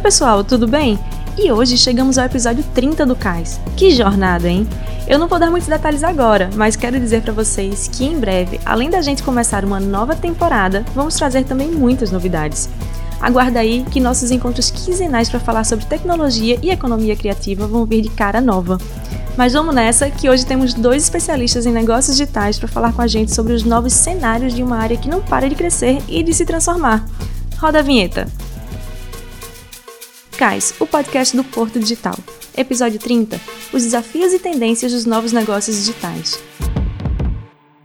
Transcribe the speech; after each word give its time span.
Oi, 0.00 0.04
pessoal, 0.04 0.42
tudo 0.42 0.66
bem? 0.66 0.98
E 1.36 1.52
hoje 1.52 1.76
chegamos 1.76 2.16
ao 2.16 2.24
episódio 2.24 2.64
30 2.74 3.04
do 3.04 3.14
Cais. 3.14 3.60
Que 3.76 3.90
jornada, 3.90 4.48
hein? 4.48 4.66
Eu 5.06 5.18
não 5.18 5.28
vou 5.28 5.38
dar 5.38 5.50
muitos 5.50 5.68
detalhes 5.68 6.02
agora, 6.02 6.48
mas 6.54 6.74
quero 6.74 6.98
dizer 6.98 7.20
para 7.20 7.34
vocês 7.34 7.86
que 7.86 8.06
em 8.06 8.18
breve, 8.18 8.58
além 8.64 8.88
da 8.88 9.02
gente 9.02 9.22
começar 9.22 9.62
uma 9.62 9.78
nova 9.78 10.16
temporada, 10.16 10.86
vamos 10.94 11.16
trazer 11.16 11.44
também 11.44 11.70
muitas 11.70 12.10
novidades. 12.10 12.66
Aguarda 13.20 13.60
aí 13.60 13.84
que 13.90 14.00
nossos 14.00 14.30
encontros 14.30 14.70
quinzenais 14.70 15.28
para 15.28 15.38
falar 15.38 15.64
sobre 15.64 15.84
tecnologia 15.84 16.58
e 16.62 16.70
economia 16.70 17.14
criativa 17.14 17.66
vão 17.66 17.84
vir 17.84 18.00
de 18.00 18.08
cara 18.08 18.40
nova. 18.40 18.78
Mas 19.36 19.52
vamos 19.52 19.74
nessa, 19.74 20.08
que 20.08 20.30
hoje 20.30 20.46
temos 20.46 20.72
dois 20.72 21.02
especialistas 21.02 21.66
em 21.66 21.72
negócios 21.72 22.16
digitais 22.16 22.58
para 22.58 22.68
falar 22.68 22.94
com 22.94 23.02
a 23.02 23.06
gente 23.06 23.34
sobre 23.34 23.52
os 23.52 23.64
novos 23.64 23.92
cenários 23.92 24.54
de 24.54 24.62
uma 24.62 24.78
área 24.78 24.96
que 24.96 25.10
não 25.10 25.20
para 25.20 25.46
de 25.46 25.54
crescer 25.54 25.98
e 26.08 26.22
de 26.22 26.32
se 26.32 26.46
transformar. 26.46 27.04
Roda 27.58 27.80
a 27.80 27.82
vinheta! 27.82 28.26
O 30.80 30.86
podcast 30.86 31.36
do 31.36 31.44
Porto 31.44 31.78
Digital. 31.78 32.16
Episódio 32.56 32.98
30: 32.98 33.38
Os 33.74 33.82
desafios 33.82 34.32
e 34.32 34.38
tendências 34.38 34.90
dos 34.90 35.04
novos 35.04 35.32
negócios 35.32 35.76
digitais. 35.76 36.42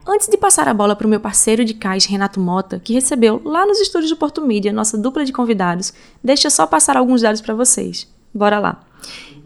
Antes 0.07 0.29
de 0.29 0.37
passar 0.37 0.65
a 0.69 0.73
bola 0.73 0.95
para 0.95 1.05
o 1.05 1.09
meu 1.09 1.19
parceiro 1.19 1.65
de 1.65 1.73
cais, 1.73 2.05
Renato 2.05 2.39
Mota, 2.39 2.79
que 2.81 2.93
recebeu 2.93 3.41
lá 3.43 3.65
nos 3.65 3.81
estúdios 3.81 4.09
do 4.09 4.15
Porto 4.15 4.41
Mídia 4.41 4.71
nossa 4.71 4.97
dupla 4.97 5.25
de 5.25 5.33
convidados, 5.33 5.91
deixa 6.23 6.49
só 6.49 6.65
passar 6.65 6.95
alguns 6.95 7.21
dados 7.21 7.41
para 7.41 7.53
vocês. 7.53 8.07
Bora 8.33 8.57
lá! 8.57 8.85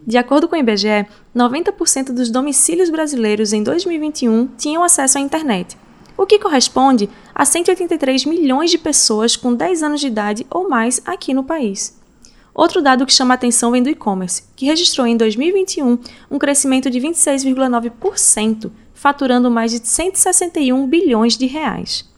De 0.06 0.16
acordo 0.16 0.46
com 0.46 0.54
o 0.54 0.58
IBGE, 0.60 1.04
90% 1.34 2.12
dos 2.12 2.30
domicílios 2.30 2.90
brasileiros 2.90 3.52
em 3.52 3.64
2021 3.64 4.46
tinham 4.56 4.84
acesso 4.84 5.18
à 5.18 5.20
internet, 5.20 5.76
o 6.16 6.26
que 6.26 6.38
corresponde 6.38 7.10
a 7.34 7.44
183 7.44 8.24
milhões 8.24 8.70
de 8.70 8.78
pessoas 8.78 9.34
com 9.34 9.52
10 9.52 9.82
anos 9.82 10.00
de 10.00 10.06
idade 10.06 10.46
ou 10.48 10.68
mais 10.68 11.02
aqui 11.04 11.34
no 11.34 11.42
país. 11.42 11.98
Outro 12.54 12.82
dado 12.82 13.06
que 13.06 13.12
chama 13.12 13.34
a 13.34 13.36
atenção 13.36 13.70
vem 13.70 13.82
do 13.82 13.88
e-commerce, 13.88 14.42
que 14.56 14.66
registrou 14.66 15.06
em 15.06 15.16
2021 15.16 15.98
um 16.30 16.38
crescimento 16.38 16.90
de 16.90 17.00
26,9%, 17.00 18.70
faturando 18.92 19.50
mais 19.50 19.70
de 19.70 19.86
161 19.86 20.86
bilhões 20.86 21.36
de 21.36 21.46
reais. 21.46 22.08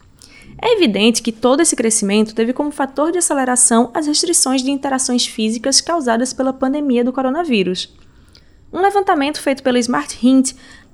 É 0.60 0.74
evidente 0.74 1.22
que 1.22 1.32
todo 1.32 1.60
esse 1.60 1.74
crescimento 1.74 2.34
teve 2.34 2.52
como 2.52 2.70
fator 2.70 3.10
de 3.10 3.18
aceleração 3.18 3.90
as 3.92 4.06
restrições 4.06 4.62
de 4.62 4.70
interações 4.70 5.26
físicas 5.26 5.80
causadas 5.80 6.32
pela 6.32 6.52
pandemia 6.52 7.04
do 7.04 7.12
coronavírus. 7.12 7.92
Um 8.72 8.80
levantamento 8.80 9.40
feito 9.40 9.62
pela 9.62 9.78
Smart 9.80 10.18
Hint 10.22 10.52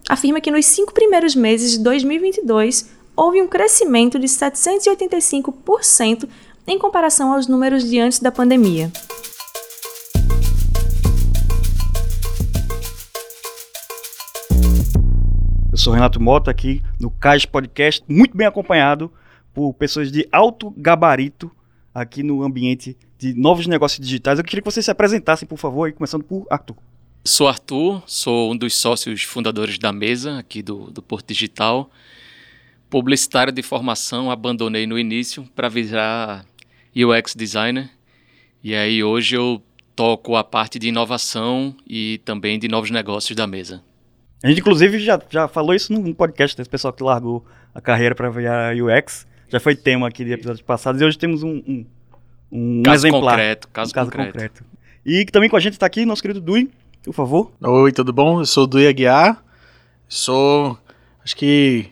afirma 0.08 0.40
que 0.40 0.50
nos 0.50 0.66
cinco 0.66 0.92
primeiros 0.92 1.34
meses 1.34 1.72
de 1.72 1.80
2022 1.80 2.90
houve 3.14 3.42
um 3.42 3.48
crescimento 3.48 4.18
de 4.18 4.26
785% 4.26 6.28
em 6.68 6.78
comparação 6.78 7.32
aos 7.32 7.46
números 7.46 7.82
de 7.88 7.98
antes 7.98 8.20
da 8.20 8.30
pandemia. 8.30 8.92
Eu 15.72 15.78
sou 15.78 15.94
Renato 15.94 16.20
Mota 16.20 16.50
aqui 16.50 16.82
no 17.00 17.10
Cais 17.10 17.46
Podcast, 17.46 18.04
muito 18.06 18.36
bem 18.36 18.46
acompanhado 18.46 19.10
por 19.54 19.72
pessoas 19.72 20.12
de 20.12 20.28
alto 20.30 20.70
gabarito 20.76 21.50
aqui 21.94 22.22
no 22.22 22.42
ambiente 22.42 22.94
de 23.18 23.32
novos 23.32 23.66
negócios 23.66 24.04
digitais. 24.04 24.38
Eu 24.38 24.44
queria 24.44 24.60
que 24.60 24.70
vocês 24.70 24.84
se 24.84 24.90
apresentassem, 24.90 25.48
por 25.48 25.56
favor, 25.56 25.90
começando 25.94 26.22
por 26.22 26.46
Arthur. 26.50 26.76
Sou 27.24 27.48
Arthur, 27.48 28.02
sou 28.06 28.52
um 28.52 28.56
dos 28.56 28.76
sócios 28.76 29.22
fundadores 29.22 29.78
da 29.78 29.90
mesa 29.90 30.38
aqui 30.38 30.62
do, 30.62 30.90
do 30.90 31.00
Porto 31.00 31.28
Digital. 31.28 31.90
Publicitário 32.90 33.52
de 33.52 33.62
formação, 33.62 34.30
abandonei 34.30 34.86
no 34.86 34.98
início 34.98 35.44
para 35.54 35.68
virar 35.68 36.44
UX 36.94 37.34
designer. 37.34 37.90
E 38.62 38.74
aí 38.74 39.02
hoje 39.02 39.36
eu 39.36 39.62
toco 39.94 40.36
a 40.36 40.44
parte 40.44 40.78
de 40.78 40.88
inovação 40.88 41.74
e 41.86 42.20
também 42.24 42.58
de 42.58 42.68
novos 42.68 42.90
negócios 42.90 43.34
da 43.36 43.46
mesa. 43.46 43.82
A 44.42 44.48
gente, 44.48 44.60
inclusive, 44.60 45.00
já, 45.00 45.20
já 45.28 45.48
falou 45.48 45.74
isso 45.74 45.92
num 45.92 46.14
podcast 46.14 46.56
desse 46.56 46.70
pessoal 46.70 46.92
que 46.92 47.02
largou 47.02 47.44
a 47.74 47.80
carreira 47.80 48.14
para 48.14 48.30
virar 48.30 48.74
UX. 48.76 49.26
Já 49.48 49.58
foi 49.58 49.74
tema 49.74 50.06
aqui 50.06 50.24
de 50.24 50.32
episódios 50.32 50.62
passados. 50.62 51.00
E 51.00 51.04
hoje 51.04 51.18
temos 51.18 51.42
um, 51.42 51.62
um, 51.66 51.86
um 52.52 52.82
caso 52.82 53.06
exemplar. 53.06 53.34
Concreto, 53.34 53.68
caso, 53.68 53.90
um 53.90 53.94
caso 53.94 54.10
concreto. 54.10 54.32
concreto. 54.32 54.64
E 55.04 55.24
também 55.26 55.48
com 55.48 55.56
a 55.56 55.60
gente 55.60 55.72
está 55.72 55.86
aqui 55.86 56.04
nosso 56.04 56.22
querido 56.22 56.40
Dui, 56.40 56.70
por 57.02 57.14
favor. 57.14 57.52
Oi, 57.60 57.90
tudo 57.90 58.12
bom? 58.12 58.40
Eu 58.40 58.46
sou 58.46 58.64
o 58.64 58.66
Dui 58.66 58.86
Aguiar. 58.86 59.42
Sou, 60.06 60.78
acho 61.24 61.34
que, 61.34 61.86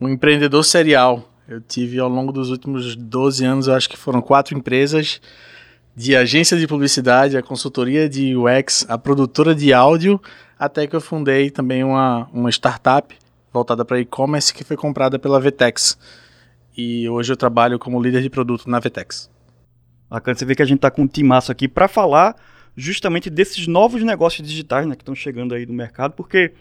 um 0.00 0.08
empreendedor 0.08 0.64
serial. 0.64 1.32
Eu 1.48 1.60
tive 1.60 1.98
ao 2.00 2.08
longo 2.08 2.32
dos 2.32 2.50
últimos 2.50 2.96
12 2.96 3.44
anos, 3.44 3.68
acho 3.68 3.88
que 3.88 3.96
foram 3.96 4.20
quatro 4.20 4.56
empresas 4.56 5.20
de 5.94 6.14
agência 6.14 6.58
de 6.58 6.66
publicidade, 6.66 7.38
a 7.38 7.42
consultoria 7.42 8.08
de 8.08 8.36
UX, 8.36 8.84
a 8.88 8.98
produtora 8.98 9.54
de 9.54 9.72
áudio, 9.72 10.20
até 10.58 10.86
que 10.86 10.94
eu 10.94 11.00
fundei 11.00 11.50
também 11.50 11.82
uma, 11.82 12.28
uma 12.32 12.50
startup 12.50 13.16
voltada 13.52 13.84
para 13.84 13.98
e-commerce 13.98 14.52
que 14.52 14.62
foi 14.62 14.76
comprada 14.76 15.18
pela 15.18 15.40
Vtex. 15.40 15.96
E 16.76 17.08
hoje 17.08 17.32
eu 17.32 17.36
trabalho 17.36 17.78
como 17.78 18.02
líder 18.02 18.20
de 18.20 18.28
produto 18.28 18.68
na 18.68 18.78
Vtex. 18.78 19.30
Bacana, 20.10 20.36
você 20.36 20.44
vê 20.44 20.54
que 20.54 20.62
a 20.62 20.66
gente 20.66 20.78
está 20.78 20.90
com 20.90 21.02
um 21.02 21.06
timaço 21.06 21.50
aqui 21.50 21.66
para 21.66 21.88
falar 21.88 22.36
justamente 22.76 23.30
desses 23.30 23.66
novos 23.66 24.02
negócios 24.02 24.46
digitais 24.46 24.86
né, 24.86 24.94
que 24.94 25.02
estão 25.02 25.14
chegando 25.14 25.54
aí 25.54 25.64
no 25.64 25.72
mercado, 25.72 26.12
porque 26.12 26.52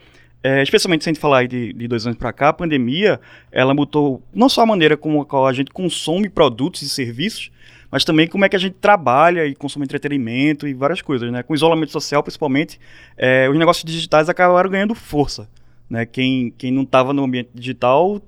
é, 0.46 0.62
especialmente 0.62 1.04
se 1.04 1.10
a 1.10 1.12
gente 1.12 1.20
falar 1.20 1.48
de, 1.48 1.74
de 1.74 1.88
dois 1.88 2.06
anos 2.06 2.20
para 2.20 2.32
cá, 2.32 2.50
a 2.50 2.54
pandemia 2.54 3.20
ela 3.52 3.74
mudou 3.74 4.22
não 4.32 4.48
só 4.48 4.62
a 4.62 4.66
maneira 4.68 4.96
como 4.96 5.28
a 5.48 5.54
gente 5.54 5.72
consome 5.72 6.30
produtos 6.30 6.84
e 6.84 6.90
serviços, 6.90 7.50
mas 7.90 8.06
também 8.06 8.28
como 8.28 8.46
é 8.46 8.50
que 8.50 8.56
a 8.56 8.60
gente 8.60 8.76
trabalha 8.76 9.44
e 9.48 9.56
consome 9.56 9.86
entretenimento 9.86 10.68
e 10.68 10.74
várias 10.76 11.02
coisas, 11.02 11.32
né? 11.32 11.42
Com 11.42 11.56
isolamento 11.56 11.92
social, 11.92 12.22
principalmente, 12.22 12.80
é, 13.18 13.50
os 13.50 13.58
negócios 13.58 13.84
digitais 13.84 14.30
acabaram 14.30 14.70
ganhando 14.70 14.94
força, 14.94 15.50
né? 15.90 16.06
Quem, 16.06 16.54
quem 16.56 16.72
não 16.72 16.84
estava 16.84 17.12
no 17.12 17.24
ambiente 17.24 17.50
digital 17.52 18.22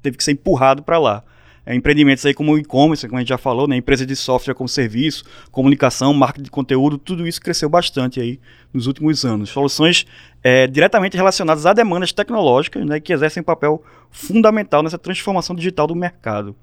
teve 0.00 0.16
que 0.16 0.24
ser 0.24 0.32
empurrado 0.32 0.82
para 0.82 0.98
lá. 0.98 1.22
É, 1.64 1.74
empreendimentos 1.74 2.24
aí 2.24 2.32
como 2.32 2.56
e-commerce, 2.56 3.06
como 3.06 3.18
a 3.18 3.20
gente 3.20 3.28
já 3.28 3.38
falou, 3.38 3.68
né? 3.68 3.76
Empresas 3.76 4.06
de 4.06 4.16
software 4.16 4.54
como 4.54 4.68
serviço, 4.68 5.24
comunicação, 5.50 6.14
marketing 6.14 6.44
de 6.44 6.50
conteúdo, 6.50 6.96
tudo 6.96 7.26
isso 7.26 7.40
cresceu 7.40 7.68
bastante 7.68 8.20
aí 8.20 8.40
nos 8.72 8.86
últimos 8.86 9.24
anos. 9.24 9.50
Soluções 9.50 10.06
é, 10.42 10.66
diretamente 10.66 11.16
relacionadas 11.16 11.66
a 11.66 11.72
demandas 11.72 12.12
tecnológicas, 12.12 12.84
né? 12.86 12.98
Que 12.98 13.12
exercem 13.12 13.42
um 13.42 13.44
papel 13.44 13.82
fundamental 14.10 14.82
nessa 14.82 14.98
transformação 14.98 15.54
digital 15.54 15.86
do 15.86 15.94
mercado. 15.94 16.56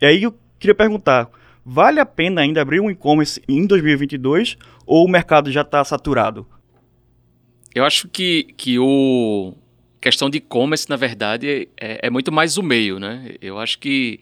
E 0.00 0.06
aí 0.06 0.22
eu 0.22 0.34
queria 0.58 0.74
perguntar, 0.74 1.28
Vale 1.64 2.00
a 2.00 2.06
pena 2.06 2.40
ainda 2.40 2.62
abrir 2.62 2.80
um 2.80 2.90
e-commerce 2.90 3.40
em 3.48 3.66
2022 3.66 4.56
ou 4.86 5.04
o 5.04 5.08
mercado 5.08 5.52
já 5.52 5.60
está 5.60 5.84
saturado? 5.84 6.46
Eu 7.74 7.84
acho 7.84 8.08
que, 8.08 8.52
que 8.56 8.78
o 8.78 9.54
questão 10.00 10.30
de 10.30 10.38
e-commerce, 10.38 10.88
na 10.88 10.96
verdade, 10.96 11.68
é, 11.76 12.06
é, 12.06 12.10
muito 12.10 12.32
mais 12.32 12.56
o 12.56 12.62
meio, 12.62 12.98
né? 12.98 13.34
Eu 13.40 13.58
acho 13.58 13.78
que 13.78 14.20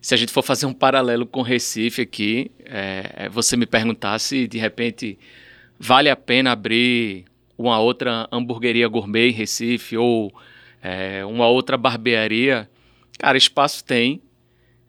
se 0.00 0.14
a 0.14 0.16
gente 0.16 0.30
for 0.30 0.42
fazer 0.42 0.66
um 0.66 0.72
paralelo 0.72 1.26
com 1.26 1.42
Recife 1.42 2.02
aqui, 2.02 2.50
é, 2.64 3.24
é 3.24 3.28
você 3.28 3.56
me 3.56 3.66
perguntar 3.66 4.18
se 4.18 4.46
de 4.46 4.58
repente 4.58 5.18
vale 5.78 6.10
a 6.10 6.16
pena 6.16 6.52
abrir 6.52 7.24
uma 7.56 7.78
outra 7.80 8.28
hamburgueria 8.30 8.86
gourmet 8.86 9.30
em 9.30 9.32
Recife 9.32 9.96
ou 9.96 10.32
é, 10.82 11.24
uma 11.24 11.48
outra 11.48 11.76
barbearia, 11.76 12.68
cara, 13.18 13.38
espaço 13.38 13.82
tem, 13.84 14.20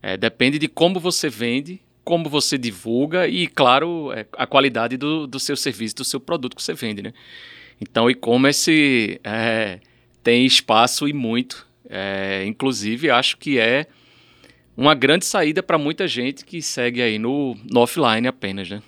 é, 0.01 0.17
depende 0.17 0.59
de 0.59 0.67
como 0.67 0.99
você 0.99 1.29
vende, 1.29 1.81
como 2.03 2.29
você 2.29 2.57
divulga 2.57 3.27
e, 3.27 3.47
claro, 3.47 4.11
é, 4.11 4.25
a 4.33 4.45
qualidade 4.45 4.97
do, 4.97 5.25
do 5.25 5.39
seu 5.39 5.55
serviço, 5.55 5.95
do 5.95 6.05
seu 6.05 6.19
produto 6.19 6.55
que 6.55 6.61
você 6.61 6.73
vende, 6.73 7.01
né? 7.01 7.13
Então, 7.81 8.09
e-commerce 8.09 9.19
é, 9.23 9.79
tem 10.27 10.45
espaço 10.45 11.07
e 11.07 11.13
muito. 11.13 11.65
É, 11.89 12.43
inclusive, 12.45 13.09
acho 13.09 13.37
que 13.37 13.57
é 13.57 13.87
uma 14.75 14.93
grande 14.93 15.25
saída 15.25 15.63
para 15.63 15.77
muita 15.77 16.05
gente 16.05 16.43
que 16.43 16.61
segue 16.61 17.01
aí 17.01 17.17
no, 17.17 17.55
no 17.63 17.79
offline 17.79 18.27
apenas, 18.27 18.69
né? 18.69 18.81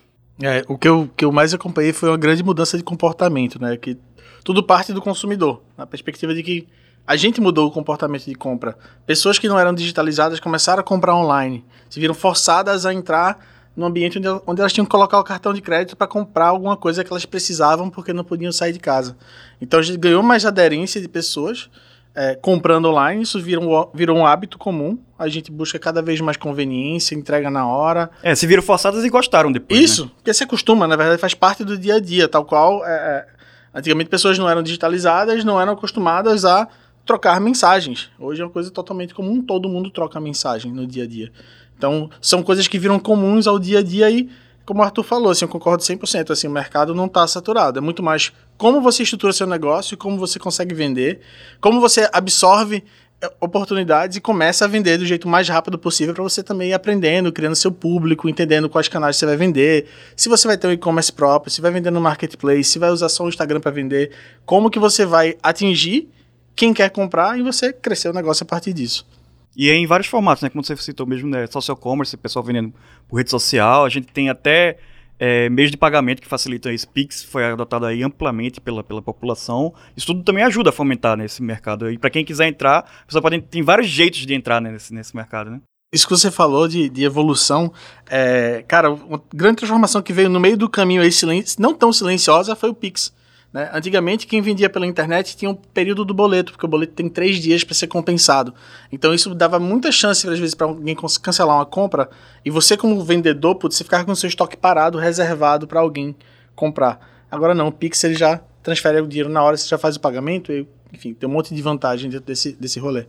É, 0.43 0.65
o 0.67 0.77
que 0.77 0.89
eu, 0.89 1.09
que 1.15 1.23
eu 1.23 1.31
mais 1.31 1.53
acompanhei 1.53 1.93
foi 1.93 2.09
uma 2.09 2.17
grande 2.17 2.43
mudança 2.43 2.77
de 2.77 2.83
comportamento, 2.83 3.57
né? 3.57 3.77
Que 3.77 3.97
tudo 4.43 4.61
parte 4.61 4.91
do 4.91 5.01
consumidor, 5.01 5.63
na 5.77 5.87
perspectiva 5.87 6.35
de 6.35 6.43
que 6.43 6.67
a 7.07 7.15
gente 7.15 7.39
mudou 7.39 7.69
o 7.69 7.71
comportamento 7.71 8.25
de 8.25 8.35
compra. 8.35 8.77
Pessoas 9.05 9.39
que 9.39 9.47
não 9.47 9.57
eram 9.57 9.73
digitalizadas 9.73 10.41
começaram 10.41 10.81
a 10.81 10.83
comprar 10.83 11.15
online, 11.15 11.63
se 11.89 12.01
viram 12.01 12.13
forçadas 12.13 12.85
a 12.85 12.93
entrar 12.93 13.58
no 13.79 13.85
ambiente 13.85 14.19
onde, 14.19 14.27
onde 14.45 14.61
elas 14.61 14.73
tinham 14.73 14.85
que 14.85 14.91
colocar 14.91 15.17
o 15.17 15.23
cartão 15.23 15.53
de 15.53 15.61
crédito 15.61 15.95
para 15.95 16.05
comprar 16.05 16.47
alguma 16.47 16.75
coisa 16.75 17.03
que 17.03 17.11
elas 17.11 17.25
precisavam 17.25 17.89
porque 17.89 18.11
não 18.11 18.23
podiam 18.23 18.51
sair 18.51 18.73
de 18.73 18.79
casa. 18.79 19.15
Então 19.61 19.79
a 19.79 19.83
gente 19.83 19.97
ganhou 19.97 20.21
mais 20.21 20.45
aderência 20.45 20.99
de 20.99 21.07
pessoas 21.07 21.69
é, 22.13 22.35
comprando 22.35 22.89
online, 22.89 23.21
isso 23.21 23.39
virou, 23.39 23.89
virou 23.93 24.17
um 24.17 24.25
hábito 24.25 24.57
comum. 24.57 24.99
A 25.17 25.29
gente 25.29 25.51
busca 25.51 25.79
cada 25.79 26.01
vez 26.01 26.19
mais 26.19 26.35
conveniência, 26.35 27.15
entrega 27.15 27.49
na 27.49 27.65
hora. 27.65 28.09
É, 28.21 28.35
se 28.35 28.45
viram 28.45 28.61
forçadas 28.61 29.05
e 29.05 29.09
gostaram 29.09 29.51
depois. 29.51 29.79
Isso, 29.79 30.05
né? 30.05 30.11
porque 30.17 30.33
se 30.33 30.43
acostuma, 30.43 30.85
na 30.85 30.97
verdade 30.97 31.19
faz 31.19 31.33
parte 31.33 31.63
do 31.63 31.77
dia 31.77 31.95
a 31.95 31.99
dia, 31.99 32.27
tal 32.27 32.43
qual. 32.43 32.85
É, 32.85 32.91
é 32.91 33.25
antigamente 33.73 34.09
pessoas 34.09 34.37
não 34.37 34.49
eram 34.49 34.61
digitalizadas, 34.61 35.45
não 35.45 35.61
eram 35.61 35.73
acostumadas 35.73 36.43
a 36.43 36.67
trocar 37.05 37.39
mensagens. 37.39 38.09
Hoje 38.19 38.41
é 38.41 38.45
uma 38.45 38.51
coisa 38.51 38.69
totalmente 38.69 39.13
comum, 39.13 39.41
todo 39.41 39.69
mundo 39.69 39.89
troca 39.89 40.19
mensagem 40.19 40.71
no 40.73 40.85
dia 40.85 41.05
a 41.05 41.07
dia. 41.07 41.31
Então, 41.79 42.09
são 42.21 42.43
coisas 42.43 42.67
que 42.67 42.77
viram 42.77 42.99
comuns 42.99 43.47
ao 43.47 43.57
dia 43.57 43.79
a 43.79 43.81
dia 43.81 44.09
e 44.11 44.29
como 44.65 44.81
o 44.81 44.83
Arthur 44.83 45.01
falou, 45.01 45.31
assim, 45.31 45.45
eu 45.45 45.49
concordo 45.49 45.81
100%, 45.81 46.29
assim, 46.29 46.45
o 46.45 46.51
mercado 46.51 46.93
não 46.93 47.05
está 47.05 47.25
saturado, 47.25 47.79
é 47.79 47.81
muito 47.81 48.03
mais 48.03 48.33
como 48.57 48.81
você 48.81 49.01
estrutura 49.01 49.31
seu 49.31 49.47
negócio, 49.47 49.97
como 49.97 50.17
você 50.17 50.37
consegue 50.37 50.75
vender, 50.75 51.21
como 51.61 51.79
você 51.79 52.07
absorve 52.11 52.83
é, 53.21 53.31
oportunidades 53.39 54.17
e 54.17 54.21
começa 54.21 54.65
a 54.65 54.67
vender 54.67 54.97
do 54.97 55.05
jeito 55.05 55.25
mais 55.25 55.47
rápido 55.47 55.79
possível 55.79 56.13
para 56.13 56.21
você 56.21 56.43
também 56.43 56.71
ir 56.71 56.73
aprendendo, 56.73 57.31
criando 57.31 57.55
seu 57.55 57.71
público, 57.71 58.27
entendendo 58.27 58.69
quais 58.69 58.89
canais 58.89 59.15
você 59.15 59.25
vai 59.25 59.37
vender, 59.37 59.87
se 60.17 60.27
você 60.27 60.47
vai 60.47 60.57
ter 60.57 60.67
um 60.67 60.73
e-commerce 60.73 61.13
próprio, 61.13 61.49
se 61.49 61.61
vai 61.61 61.71
vender 61.71 61.91
no 61.91 62.01
marketplace, 62.01 62.65
se 62.65 62.77
vai 62.77 62.91
usar 62.91 63.07
só 63.07 63.23
o 63.23 63.29
Instagram 63.29 63.61
para 63.61 63.71
vender, 63.71 64.11
como 64.45 64.69
que 64.69 64.77
você 64.77 65.05
vai 65.05 65.35
atingir 65.41 66.09
quem 66.55 66.73
quer 66.73 66.89
comprar 66.89 67.39
e 67.39 67.41
você 67.41 67.71
crescer 67.71 68.09
o 68.09 68.13
negócio 68.13 68.43
a 68.43 68.45
partir 68.45 68.73
disso. 68.73 69.07
E 69.55 69.69
é 69.69 69.75
em 69.75 69.85
vários 69.85 70.07
formatos, 70.07 70.43
né? 70.43 70.49
Como 70.49 70.63
você 70.63 70.75
citou 70.77 71.05
mesmo, 71.05 71.29
né? 71.29 71.47
Social 71.47 71.75
commerce, 71.75 72.15
pessoal 72.15 72.43
vendendo 72.43 72.73
por 73.07 73.17
rede 73.17 73.29
social, 73.29 73.85
a 73.85 73.89
gente 73.89 74.07
tem 74.07 74.29
até 74.29 74.77
é, 75.19 75.49
meios 75.49 75.69
de 75.69 75.77
pagamento 75.77 76.21
que 76.21 76.27
facilitam 76.27 76.71
isso. 76.71 76.87
Pix 76.87 77.23
foi 77.23 77.43
adotado 77.43 77.85
aí 77.85 78.01
amplamente 78.01 78.61
pela, 78.61 78.83
pela 78.83 79.01
população. 79.01 79.73
Isso 79.97 80.07
tudo 80.07 80.23
também 80.23 80.43
ajuda 80.43 80.69
a 80.69 80.73
fomentar 80.73 81.17
nesse 81.17 81.43
mercado. 81.43 81.91
E 81.91 81.97
para 81.97 82.09
quem 82.09 82.23
quiser 82.23 82.47
entrar, 82.47 82.89
você 83.07 83.19
pode 83.21 83.41
tem 83.41 83.61
vários 83.61 83.87
jeitos 83.87 84.25
de 84.25 84.33
entrar 84.33 84.61
né, 84.61 84.71
nesse, 84.71 84.93
nesse 84.93 85.15
mercado, 85.15 85.51
né? 85.51 85.59
Isso 85.91 86.07
que 86.07 86.15
você 86.15 86.29
falou 86.29 86.67
de, 86.67 86.87
de 86.87 87.03
evolução, 87.03 87.73
é, 88.07 88.63
cara, 88.67 88.91
uma 88.91 89.19
grande 89.33 89.57
transformação 89.57 90.03
que 90.03 90.13
veio 90.13 90.29
no 90.29 90.39
meio 90.39 90.55
do 90.55 90.69
caminho 90.69 91.01
aí, 91.01 91.09
não 91.57 91.73
tão 91.73 91.91
silenciosa, 91.91 92.55
foi 92.55 92.69
o 92.69 92.75
Pix. 92.75 93.11
Né? 93.51 93.69
Antigamente, 93.73 94.27
quem 94.27 94.41
vendia 94.41 94.69
pela 94.69 94.85
internet 94.85 95.35
tinha 95.35 95.49
um 95.49 95.55
período 95.55 96.05
do 96.05 96.13
boleto, 96.13 96.51
porque 96.51 96.65
o 96.65 96.69
boleto 96.69 96.93
tem 96.93 97.09
três 97.09 97.37
dias 97.37 97.63
para 97.63 97.73
ser 97.73 97.87
compensado. 97.87 98.53
Então, 98.91 99.13
isso 99.13 99.33
dava 99.33 99.59
muita 99.59 99.91
chance, 99.91 100.27
às 100.29 100.37
vezes, 100.37 100.53
para 100.53 100.67
alguém 100.67 100.95
cancelar 101.21 101.55
uma 101.55 101.65
compra 101.65 102.09
e 102.45 102.51
você, 102.51 102.77
como 102.77 103.03
vendedor, 103.03 103.55
putz, 103.55 103.79
ficar 103.79 104.05
com 104.05 104.11
o 104.11 104.15
seu 104.15 104.27
estoque 104.27 104.55
parado, 104.55 104.97
reservado 104.97 105.67
para 105.67 105.79
alguém 105.79 106.15
comprar. 106.55 107.25
Agora 107.31 107.55
não, 107.55 107.67
o 107.67 107.71
Pix 107.71 108.03
ele 108.03 108.15
já 108.15 108.39
transfere 108.61 109.01
o 109.01 109.07
dinheiro 109.07 109.29
na 109.29 109.41
hora, 109.41 109.57
você 109.57 109.67
já 109.67 109.77
faz 109.77 109.95
o 109.95 109.99
pagamento, 109.99 110.51
e, 110.51 110.67
enfim, 110.93 111.13
tem 111.13 111.27
um 111.27 111.31
monte 111.31 111.53
de 111.55 111.61
vantagem 111.61 112.09
dentro 112.09 112.25
desse, 112.25 112.53
desse 112.53 112.79
rolê. 112.79 113.05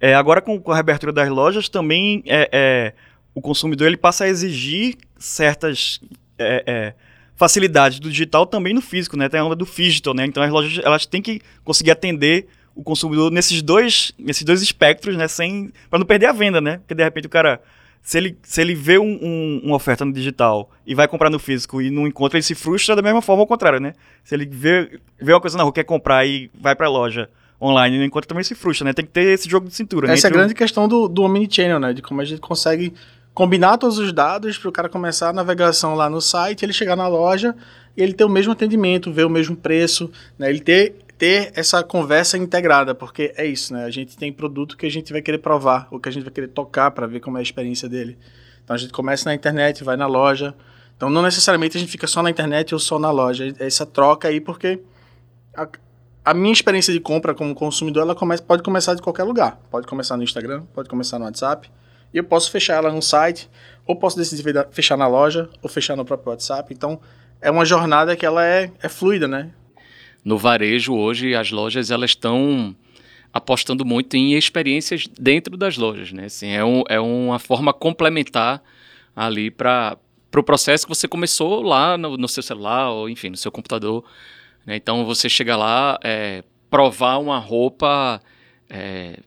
É, 0.00 0.14
agora, 0.14 0.40
com, 0.40 0.60
com 0.60 0.70
a 0.70 0.74
reabertura 0.74 1.12
das 1.12 1.28
lojas, 1.28 1.68
também 1.68 2.22
é, 2.26 2.48
é, 2.52 2.94
o 3.34 3.40
consumidor 3.40 3.86
ele 3.86 3.96
passa 3.96 4.24
a 4.24 4.28
exigir 4.28 4.96
certas. 5.18 6.00
É, 6.38 6.64
é 6.66 6.94
facilidade 7.42 8.00
do 8.00 8.08
digital 8.08 8.46
também 8.46 8.72
no 8.72 8.80
físico, 8.80 9.16
né? 9.16 9.28
Tem 9.28 9.40
a 9.40 9.44
onda 9.44 9.56
do 9.56 9.64
digital, 9.64 10.14
né? 10.14 10.24
Então 10.24 10.40
as 10.40 10.50
lojas 10.50 10.84
elas 10.84 11.06
têm 11.06 11.20
que 11.20 11.40
conseguir 11.64 11.90
atender 11.90 12.46
o 12.72 12.84
consumidor 12.84 13.32
nesses 13.32 13.60
dois, 13.60 14.12
nesses 14.16 14.44
dois 14.44 14.62
espectros, 14.62 15.16
né? 15.16 15.26
Sem 15.26 15.72
para 15.90 15.98
não 15.98 16.06
perder 16.06 16.26
a 16.26 16.32
venda, 16.32 16.60
né? 16.60 16.78
Porque 16.78 16.94
de 16.94 17.02
repente 17.02 17.26
o 17.26 17.28
cara 17.28 17.60
se 18.00 18.16
ele, 18.16 18.38
se 18.44 18.60
ele 18.60 18.76
vê 18.76 18.96
um, 18.96 19.18
um, 19.20 19.60
uma 19.64 19.74
oferta 19.74 20.04
no 20.04 20.12
digital 20.12 20.70
e 20.86 20.94
vai 20.94 21.08
comprar 21.08 21.30
no 21.30 21.38
físico 21.40 21.82
e 21.82 21.90
não 21.90 22.06
encontra, 22.06 22.38
ele 22.38 22.44
se 22.44 22.54
frustra 22.54 22.94
da 22.94 23.02
mesma 23.02 23.20
forma 23.20 23.42
ao 23.42 23.46
contrário, 23.46 23.80
né? 23.80 23.92
Se 24.22 24.36
ele 24.36 24.46
vê, 24.46 25.00
vê 25.20 25.32
uma 25.32 25.40
coisa 25.40 25.58
na 25.58 25.64
rua, 25.64 25.72
quer 25.72 25.84
comprar 25.84 26.24
e 26.24 26.48
vai 26.54 26.76
para 26.76 26.86
a 26.86 26.90
loja 26.90 27.28
online 27.60 27.96
e 27.96 27.98
não 27.98 28.06
encontra, 28.06 28.28
também 28.28 28.44
se 28.44 28.54
frustra, 28.54 28.84
né? 28.84 28.92
Tem 28.92 29.04
que 29.04 29.10
ter 29.10 29.24
esse 29.34 29.50
jogo 29.50 29.66
de 29.66 29.74
cintura. 29.74 30.12
Essa 30.12 30.28
né? 30.28 30.32
é 30.32 30.36
a 30.36 30.38
grande 30.38 30.52
o... 30.52 30.56
questão 30.56 30.86
do, 30.86 31.08
do 31.08 31.22
omnichannel, 31.22 31.80
né? 31.80 31.92
De 31.92 32.02
como 32.02 32.20
a 32.20 32.24
gente 32.24 32.40
consegue 32.40 32.92
combinar 33.34 33.78
todos 33.78 33.98
os 33.98 34.12
dados 34.12 34.58
para 34.58 34.68
o 34.68 34.72
cara 34.72 34.88
começar 34.88 35.30
a 35.30 35.32
navegação 35.32 35.94
lá 35.94 36.08
no 36.08 36.20
site, 36.20 36.64
ele 36.64 36.72
chegar 36.72 36.96
na 36.96 37.08
loja 37.08 37.54
e 37.96 38.02
ele 38.02 38.12
ter 38.12 38.24
o 38.24 38.28
mesmo 38.28 38.52
atendimento, 38.52 39.12
ver 39.12 39.24
o 39.24 39.30
mesmo 39.30 39.56
preço, 39.56 40.10
né? 40.38 40.50
Ele 40.50 40.60
ter, 40.60 40.96
ter 41.16 41.52
essa 41.54 41.82
conversa 41.82 42.36
integrada, 42.36 42.94
porque 42.94 43.32
é 43.36 43.46
isso, 43.46 43.72
né? 43.72 43.84
A 43.84 43.90
gente 43.90 44.16
tem 44.16 44.32
produto 44.32 44.76
que 44.76 44.86
a 44.86 44.90
gente 44.90 45.12
vai 45.12 45.22
querer 45.22 45.38
provar, 45.38 45.88
ou 45.90 45.98
que 45.98 46.08
a 46.08 46.12
gente 46.12 46.24
vai 46.24 46.32
querer 46.32 46.48
tocar 46.48 46.90
para 46.90 47.06
ver 47.06 47.20
como 47.20 47.36
é 47.36 47.40
a 47.40 47.42
experiência 47.42 47.88
dele. 47.88 48.18
Então 48.64 48.74
a 48.74 48.78
gente 48.78 48.92
começa 48.92 49.28
na 49.28 49.34
internet, 49.34 49.82
vai 49.82 49.96
na 49.96 50.06
loja. 50.06 50.54
Então 50.96 51.10
não 51.10 51.22
necessariamente 51.22 51.76
a 51.76 51.80
gente 51.80 51.90
fica 51.90 52.06
só 52.06 52.22
na 52.22 52.30
internet 52.30 52.74
ou 52.74 52.78
só 52.78 52.98
na 52.98 53.10
loja. 53.10 53.54
É 53.58 53.66
essa 53.66 53.84
troca 53.84 54.28
aí, 54.28 54.40
porque 54.40 54.80
a, 55.56 55.68
a 56.24 56.34
minha 56.34 56.52
experiência 56.52 56.92
de 56.92 57.00
compra 57.00 57.34
como 57.34 57.54
consumidor, 57.54 58.02
ela 58.02 58.14
começa, 58.14 58.42
pode 58.42 58.62
começar 58.62 58.94
de 58.94 59.02
qualquer 59.02 59.24
lugar. 59.24 59.58
Pode 59.70 59.86
começar 59.86 60.16
no 60.16 60.22
Instagram, 60.22 60.62
pode 60.72 60.88
começar 60.88 61.18
no 61.18 61.24
WhatsApp, 61.24 61.70
e 62.12 62.18
eu 62.18 62.24
posso 62.24 62.50
fechar 62.50 62.74
ela 62.74 62.92
no 62.92 63.02
site, 63.02 63.48
ou 63.86 63.96
posso 63.96 64.16
decidir 64.16 64.44
fechar 64.70 64.96
na 64.96 65.06
loja, 65.06 65.48
ou 65.62 65.68
fechar 65.68 65.96
no 65.96 66.04
próprio 66.04 66.30
WhatsApp. 66.30 66.72
Então, 66.72 67.00
é 67.40 67.50
uma 67.50 67.64
jornada 67.64 68.14
que 68.14 68.24
ela 68.24 68.44
é, 68.44 68.70
é 68.82 68.88
fluida, 68.88 69.26
né? 69.26 69.50
No 70.24 70.38
varejo, 70.38 70.94
hoje, 70.94 71.34
as 71.34 71.50
lojas 71.50 71.90
elas 71.90 72.10
estão 72.10 72.74
apostando 73.32 73.84
muito 73.84 74.16
em 74.16 74.34
experiências 74.34 75.06
dentro 75.18 75.56
das 75.56 75.76
lojas, 75.76 76.12
né? 76.12 76.26
Assim, 76.26 76.50
é, 76.50 76.64
um, 76.64 76.84
é 76.88 77.00
uma 77.00 77.38
forma 77.38 77.72
complementar 77.72 78.62
ali 79.16 79.50
para 79.50 79.96
o 79.98 80.12
pro 80.30 80.42
processo 80.42 80.86
que 80.86 80.94
você 80.94 81.06
começou 81.06 81.60
lá 81.62 81.98
no, 81.98 82.16
no, 82.16 82.28
seu 82.28 82.42
celular, 82.42 82.90
ou 82.90 83.08
enfim, 83.08 83.30
no 83.30 83.36
seu 83.36 83.52
computador. 83.52 84.04
Né? 84.64 84.76
Então, 84.76 85.04
você 85.04 85.28
chega 85.28 85.56
lá, 85.56 85.98
é, 86.02 86.42
provar 86.70 87.18
uma 87.18 87.38
roupa... 87.38 88.20
É, 88.70 89.18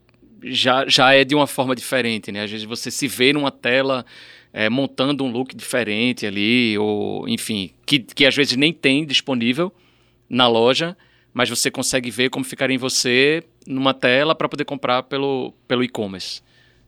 já, 0.46 0.88
já 0.88 1.14
é 1.14 1.24
de 1.24 1.34
uma 1.34 1.48
forma 1.48 1.76
diferente, 1.76 2.32
né? 2.32 2.44
Às 2.44 2.52
vezes 2.52 2.66
você 2.66 2.92
se 2.92 3.08
vê 3.08 3.34
numa 3.34 3.52
tela 3.52 4.06
é, 4.54 4.70
montando 4.70 5.24
um 5.24 5.32
look 5.32 5.56
diferente 5.56 6.26
ali, 6.26 6.78
ou 6.78 7.28
enfim, 7.28 7.72
que, 7.86 8.00
que 8.00 8.26
às 8.26 8.36
vezes 8.36 8.56
nem 8.56 8.72
tem 8.72 9.06
disponível 9.06 9.74
na 10.30 10.48
loja, 10.48 10.96
mas 11.34 11.50
você 11.50 11.70
consegue 11.70 12.10
ver 12.12 12.30
como 12.30 12.46
ficaria 12.46 12.76
em 12.76 12.80
você 12.80 13.44
numa 13.68 13.94
tela 13.94 14.36
para 14.36 14.48
poder 14.48 14.66
comprar 14.66 15.04
pelo, 15.04 15.54
pelo 15.68 15.84
e-commerce. 15.84 16.42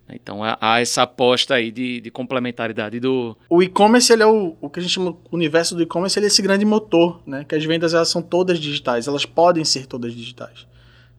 Então 0.09 0.39
há 0.41 0.79
essa 0.79 1.01
aposta 1.01 1.55
aí 1.55 1.69
de, 1.69 1.99
de 1.99 2.09
complementaridade 2.09 2.97
do. 2.97 3.35
O 3.49 3.61
e-commerce 3.61 4.13
ele 4.13 4.23
é 4.23 4.25
o, 4.25 4.55
o 4.61 4.69
que 4.69 4.79
a 4.79 4.81
gente 4.81 4.93
chama 4.93 5.11
o 5.11 5.35
universo 5.35 5.75
do 5.75 5.83
e-commerce, 5.83 6.17
ele 6.17 6.27
é 6.27 6.29
esse 6.29 6.41
grande 6.41 6.63
motor, 6.63 7.21
né? 7.27 7.43
Que 7.43 7.55
as 7.55 7.65
vendas 7.65 7.93
elas 7.93 8.07
são 8.07 8.21
todas 8.21 8.57
digitais, 8.57 9.07
elas 9.07 9.25
podem 9.25 9.65
ser 9.65 9.85
todas 9.85 10.15
digitais. 10.15 10.65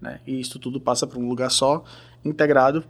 Né? 0.00 0.20
E 0.26 0.40
isso 0.40 0.58
tudo 0.58 0.80
passa 0.80 1.06
para 1.06 1.18
um 1.18 1.28
lugar 1.28 1.50
só 1.50 1.82
integrado, 2.24 2.84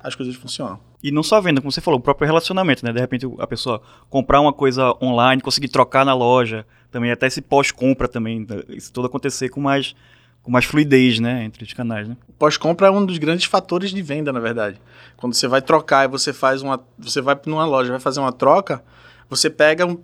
as 0.00 0.14
coisas 0.14 0.34
funcionam. 0.34 0.78
E 1.02 1.10
não 1.10 1.22
só 1.22 1.36
a 1.36 1.40
venda, 1.40 1.60
como 1.60 1.72
você 1.72 1.80
falou, 1.80 1.98
o 1.98 2.02
próprio 2.02 2.26
relacionamento, 2.26 2.84
né? 2.84 2.92
De 2.92 3.00
repente 3.00 3.26
a 3.38 3.46
pessoa 3.46 3.82
comprar 4.08 4.40
uma 4.40 4.52
coisa 4.52 4.94
online, 5.02 5.42
conseguir 5.42 5.68
trocar 5.68 6.04
na 6.04 6.14
loja, 6.14 6.64
também 6.90 7.10
até 7.10 7.26
esse 7.26 7.40
pós-compra 7.40 8.06
também, 8.06 8.40
né? 8.40 8.62
isso 8.68 8.92
tudo 8.92 9.06
acontecer 9.06 9.48
com 9.48 9.60
mais 9.60 9.94
com 10.42 10.50
mais 10.50 10.64
fluidez, 10.64 11.20
né, 11.20 11.44
entre 11.44 11.62
os 11.62 11.72
canais, 11.72 12.08
né? 12.08 12.16
Pós-compra 12.36 12.88
é 12.88 12.90
um 12.90 13.06
dos 13.06 13.16
grandes 13.16 13.44
fatores 13.44 13.92
de 13.92 14.02
venda, 14.02 14.32
na 14.32 14.40
verdade. 14.40 14.80
Quando 15.16 15.34
você 15.34 15.46
vai 15.46 15.62
trocar 15.62 16.04
e 16.04 16.08
você 16.08 16.32
faz 16.32 16.62
uma, 16.62 16.84
você 16.98 17.20
vai 17.20 17.38
numa 17.46 17.64
loja, 17.64 17.92
vai 17.92 18.00
fazer 18.00 18.18
uma 18.18 18.32
troca, 18.32 18.82
você 19.30 19.48
pega 19.48 19.86
um, 19.86 20.02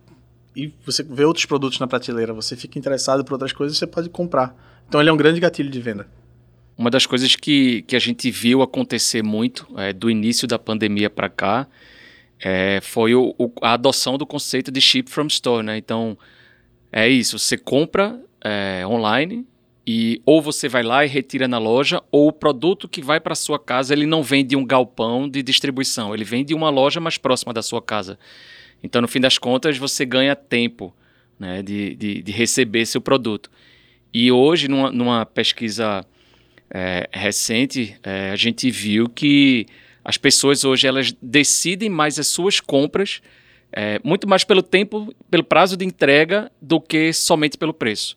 e 0.54 0.73
você 0.87 1.02
vê 1.02 1.25
outros 1.25 1.44
produtos 1.44 1.80
na 1.80 1.88
prateleira, 1.88 2.32
você 2.32 2.54
fica 2.54 2.78
interessado 2.78 3.25
por 3.25 3.32
outras 3.32 3.52
coisas, 3.52 3.76
você 3.76 3.87
pode 3.87 4.08
comprar. 4.11 4.54
Então 4.88 5.00
ele 5.00 5.11
é 5.11 5.12
um 5.12 5.16
grande 5.16 5.40
gatilho 5.40 5.70
de 5.70 5.80
venda. 5.80 6.06
Uma 6.78 6.90
das 6.90 7.04
coisas 7.06 7.35
que, 7.35 7.82
que 7.82 7.97
a 7.97 7.99
gente 7.99 8.30
viu 8.30 8.62
acontecer 8.62 9.20
muito 9.20 9.66
é, 9.76 9.92
do 9.92 10.08
início 10.08 10.47
da 10.47 10.61
pandemia 10.61 11.11
para 11.11 11.28
cá 11.28 11.66
é, 12.38 12.78
foi 12.80 13.16
o, 13.16 13.35
o, 13.37 13.50
a 13.61 13.73
adoção 13.73 14.16
do 14.16 14.25
conceito 14.25 14.70
de 14.70 14.80
ship 14.80 15.11
from 15.11 15.26
store. 15.26 15.66
Né? 15.66 15.76
Então, 15.76 16.16
é 16.92 17.08
isso: 17.08 17.37
você 17.37 17.58
compra 17.58 18.20
é, 18.44 18.87
online 18.87 19.44
e 19.85 20.23
ou 20.25 20.40
você 20.40 20.68
vai 20.68 20.85
lá 20.85 21.04
e 21.04 21.08
retira 21.08 21.49
na 21.49 21.58
loja, 21.58 22.00
ou 22.12 22.28
o 22.28 22.32
produto 22.32 22.88
que 22.88 23.02
vai 23.02 23.18
para 23.18 23.35
sua 23.35 23.58
casa 23.58 23.92
ele 23.92 24.06
não 24.06 24.23
vem 24.23 24.47
de 24.47 24.54
um 24.54 24.64
galpão 24.64 25.28
de 25.28 25.42
distribuição, 25.42 26.14
ele 26.14 26.25
vem 26.25 26.44
de 26.44 26.54
uma 26.54 26.70
loja 26.70 27.00
mais 27.00 27.18
próxima 27.18 27.52
da 27.52 27.62
sua 27.62 27.82
casa. 27.82 28.16
Então, 28.85 29.02
no 29.02 29.08
fim 29.08 29.18
das 29.18 29.37
contas, 29.37 29.76
você 29.76 30.04
ganha 30.04 30.37
tempo 30.37 30.94
né, 31.40 31.61
de, 31.61 31.97
de, 31.97 32.23
de 32.23 32.32
receber 32.32 32.87
seu 32.87 33.00
produto. 33.00 33.50
E 34.14 34.30
hoje, 34.30 34.68
numa, 34.68 34.92
numa 34.92 35.26
pesquisa 35.26 36.06
é, 36.70 37.08
recente, 37.12 37.96
é, 38.02 38.30
a 38.30 38.37
gente 38.37 38.70
viu 38.70 39.08
que 39.08 39.66
as 40.04 40.16
pessoas 40.16 40.64
hoje 40.64 40.87
elas 40.87 41.14
decidem 41.20 41.88
mais 41.88 42.18
as 42.18 42.28
suas 42.28 42.60
compras 42.60 43.20
é, 43.72 44.00
muito 44.02 44.26
mais 44.28 44.44
pelo 44.44 44.62
tempo, 44.62 45.14
pelo 45.30 45.44
prazo 45.44 45.76
de 45.76 45.84
entrega 45.84 46.50
do 46.60 46.80
que 46.80 47.12
somente 47.12 47.58
pelo 47.58 47.75
preço. 47.75 48.16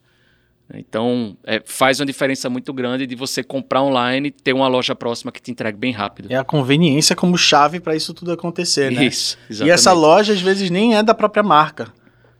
Então, 0.74 1.36
é, 1.44 1.62
faz 1.66 2.00
uma 2.00 2.06
diferença 2.06 2.50
muito 2.50 2.72
grande 2.72 3.06
de 3.06 3.14
você 3.14 3.44
comprar 3.44 3.84
online 3.84 4.30
e 4.30 4.32
ter 4.32 4.54
uma 4.54 4.70
loja 4.70 4.96
próxima 4.96 5.30
que 5.32 5.42
te 5.42 5.52
entregue 5.52 5.78
bem 5.78 5.92
rápido. 5.92 6.32
É 6.32 6.38
a 6.38 6.46
conveniência 6.46 7.14
como 7.14 7.38
chave 7.38 7.82
para 7.82 7.94
isso 7.94 8.14
tudo 8.14 8.32
acontecer, 8.32 8.90
né? 8.90 9.06
Isso, 9.06 9.38
exatamente. 9.50 9.70
E 9.70 9.74
essa 9.74 9.92
loja, 9.92 10.32
às 10.32 10.40
vezes, 10.40 10.70
nem 10.70 10.96
é 10.96 11.04
da 11.04 11.14
própria 11.14 11.44
marca. 11.44 11.92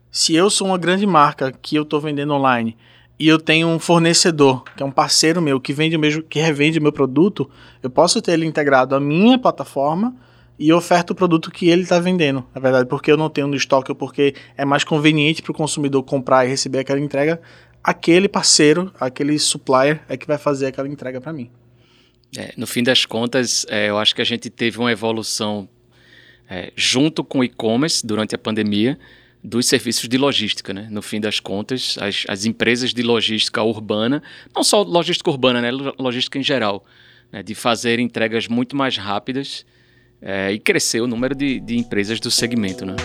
Se 0.10 0.34
eu 0.34 0.50
sou 0.50 0.68
uma 0.68 0.78
grande 0.78 1.06
marca 1.06 1.52
que 1.52 1.76
eu 1.76 1.84
estou 1.84 2.00
vendendo 2.00 2.34
online 2.34 2.78
e 3.22 3.28
eu 3.28 3.38
tenho 3.38 3.68
um 3.68 3.78
fornecedor, 3.78 4.64
que 4.76 4.82
é 4.82 4.86
um 4.86 4.90
parceiro 4.90 5.40
meu, 5.40 5.62
que 5.62 5.72
vende 5.72 5.96
o 5.96 6.00
mesmo, 6.00 6.24
que 6.24 6.40
revende 6.40 6.80
o 6.80 6.82
meu 6.82 6.92
produto, 6.92 7.48
eu 7.84 7.88
posso 7.88 8.20
ter 8.20 8.32
ele 8.32 8.48
integrado 8.48 8.96
à 8.96 9.00
minha 9.00 9.38
plataforma 9.38 10.16
e 10.58 10.74
oferta 10.74 11.14
o 11.14 11.16
produto 11.16 11.52
que 11.52 11.70
ele 11.70 11.84
está 11.84 12.00
vendendo, 12.00 12.44
na 12.52 12.60
verdade, 12.60 12.90
porque 12.90 13.12
eu 13.12 13.18
não 13.18 13.30
tenho 13.30 13.46
no 13.46 13.56
estoque 13.56 13.92
ou 13.92 13.96
porque 13.96 14.34
é 14.58 14.66
mais 14.66 14.84
conveniente 14.84 15.44
para 15.44 15.52
o 15.52 15.54
consumidor 15.54 16.02
comprar 16.02 16.48
e 16.48 16.50
receber 16.50 16.80
aquela 16.80 17.00
entrega, 17.00 17.40
aquele 17.84 18.28
parceiro, 18.28 18.92
aquele 19.00 19.38
supplier 19.38 20.02
é 20.10 20.18
que 20.18 20.26
vai 20.26 20.40
fazer 20.40 20.66
aquela 20.66 20.88
entrega 20.88 21.22
para 21.22 21.32
mim. 21.32 21.52
É, 22.36 22.54
no 22.58 22.66
fim 22.66 22.82
das 22.82 23.06
contas, 23.06 23.68
é, 23.70 23.90
eu 23.90 24.00
acho 24.00 24.16
que 24.16 24.22
a 24.24 24.26
gente 24.26 24.50
teve 24.50 24.80
uma 24.80 24.92
evolução 24.92 25.70
é, 26.50 26.74
junto 26.76 27.24
com 27.24 27.40
o 27.40 27.44
e-commerce 27.44 28.04
durante 28.04 28.34
a 28.34 28.38
pandemia, 28.40 28.98
dos 29.44 29.66
serviços 29.66 30.08
de 30.08 30.18
logística, 30.18 30.74
né? 30.74 30.88
No 30.90 31.02
fim 31.02 31.20
das 31.20 31.40
contas, 31.40 31.98
as, 32.00 32.26
as 32.28 32.46
empresas 32.46 32.94
de 32.94 33.02
logística 33.02 33.62
urbana, 33.64 34.22
não 34.56 34.64
só 34.64 34.84
logística 34.84 35.30
urbana, 35.30 35.62
né? 35.62 35.72
Logística 35.98 36.38
em 36.38 36.44
geral, 36.44 36.86
né? 37.32 37.42
de 37.42 37.56
fazer 37.56 38.00
entregas 38.00 38.48
muito 38.48 38.76
mais 38.76 38.98
rápidas 38.98 39.66
é, 40.22 40.52
e 40.52 40.60
crescer 40.60 41.02
o 41.02 41.08
número 41.08 41.34
de, 41.34 41.60
de 41.60 41.78
empresas 41.78 42.20
do 42.20 42.30
segmento, 42.30 42.86
né? 42.86 42.96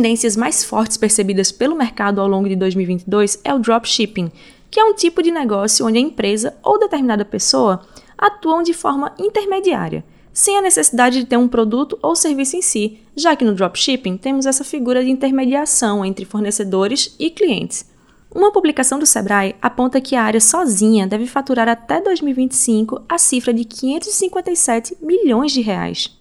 Tendências 0.00 0.34
mais 0.34 0.64
fortes 0.64 0.96
percebidas 0.96 1.52
pelo 1.52 1.76
mercado 1.76 2.22
ao 2.22 2.26
longo 2.26 2.48
de 2.48 2.56
2022 2.56 3.38
é 3.44 3.52
o 3.52 3.58
dropshipping, 3.58 4.32
que 4.70 4.80
é 4.80 4.84
um 4.84 4.94
tipo 4.94 5.22
de 5.22 5.30
negócio 5.30 5.86
onde 5.86 5.98
a 5.98 6.00
empresa 6.00 6.56
ou 6.62 6.78
determinada 6.78 7.22
pessoa 7.22 7.82
atuam 8.16 8.62
de 8.62 8.72
forma 8.72 9.12
intermediária, 9.18 10.02
sem 10.32 10.56
a 10.56 10.62
necessidade 10.62 11.18
de 11.18 11.26
ter 11.26 11.36
um 11.36 11.46
produto 11.46 11.98
ou 12.00 12.16
serviço 12.16 12.56
em 12.56 12.62
si, 12.62 12.98
já 13.14 13.36
que 13.36 13.44
no 13.44 13.54
dropshipping 13.54 14.16
temos 14.16 14.46
essa 14.46 14.64
figura 14.64 15.04
de 15.04 15.10
intermediação 15.10 16.02
entre 16.02 16.24
fornecedores 16.24 17.14
e 17.18 17.28
clientes. 17.28 17.84
Uma 18.34 18.50
publicação 18.50 18.98
do 18.98 19.04
Sebrae 19.04 19.54
aponta 19.60 20.00
que 20.00 20.16
a 20.16 20.22
área 20.22 20.40
sozinha 20.40 21.06
deve 21.06 21.26
faturar 21.26 21.68
até 21.68 22.00
2025 22.00 23.02
a 23.06 23.18
cifra 23.18 23.52
de 23.52 23.66
557 23.66 24.96
milhões 25.02 25.52
de 25.52 25.60
reais. 25.60 26.19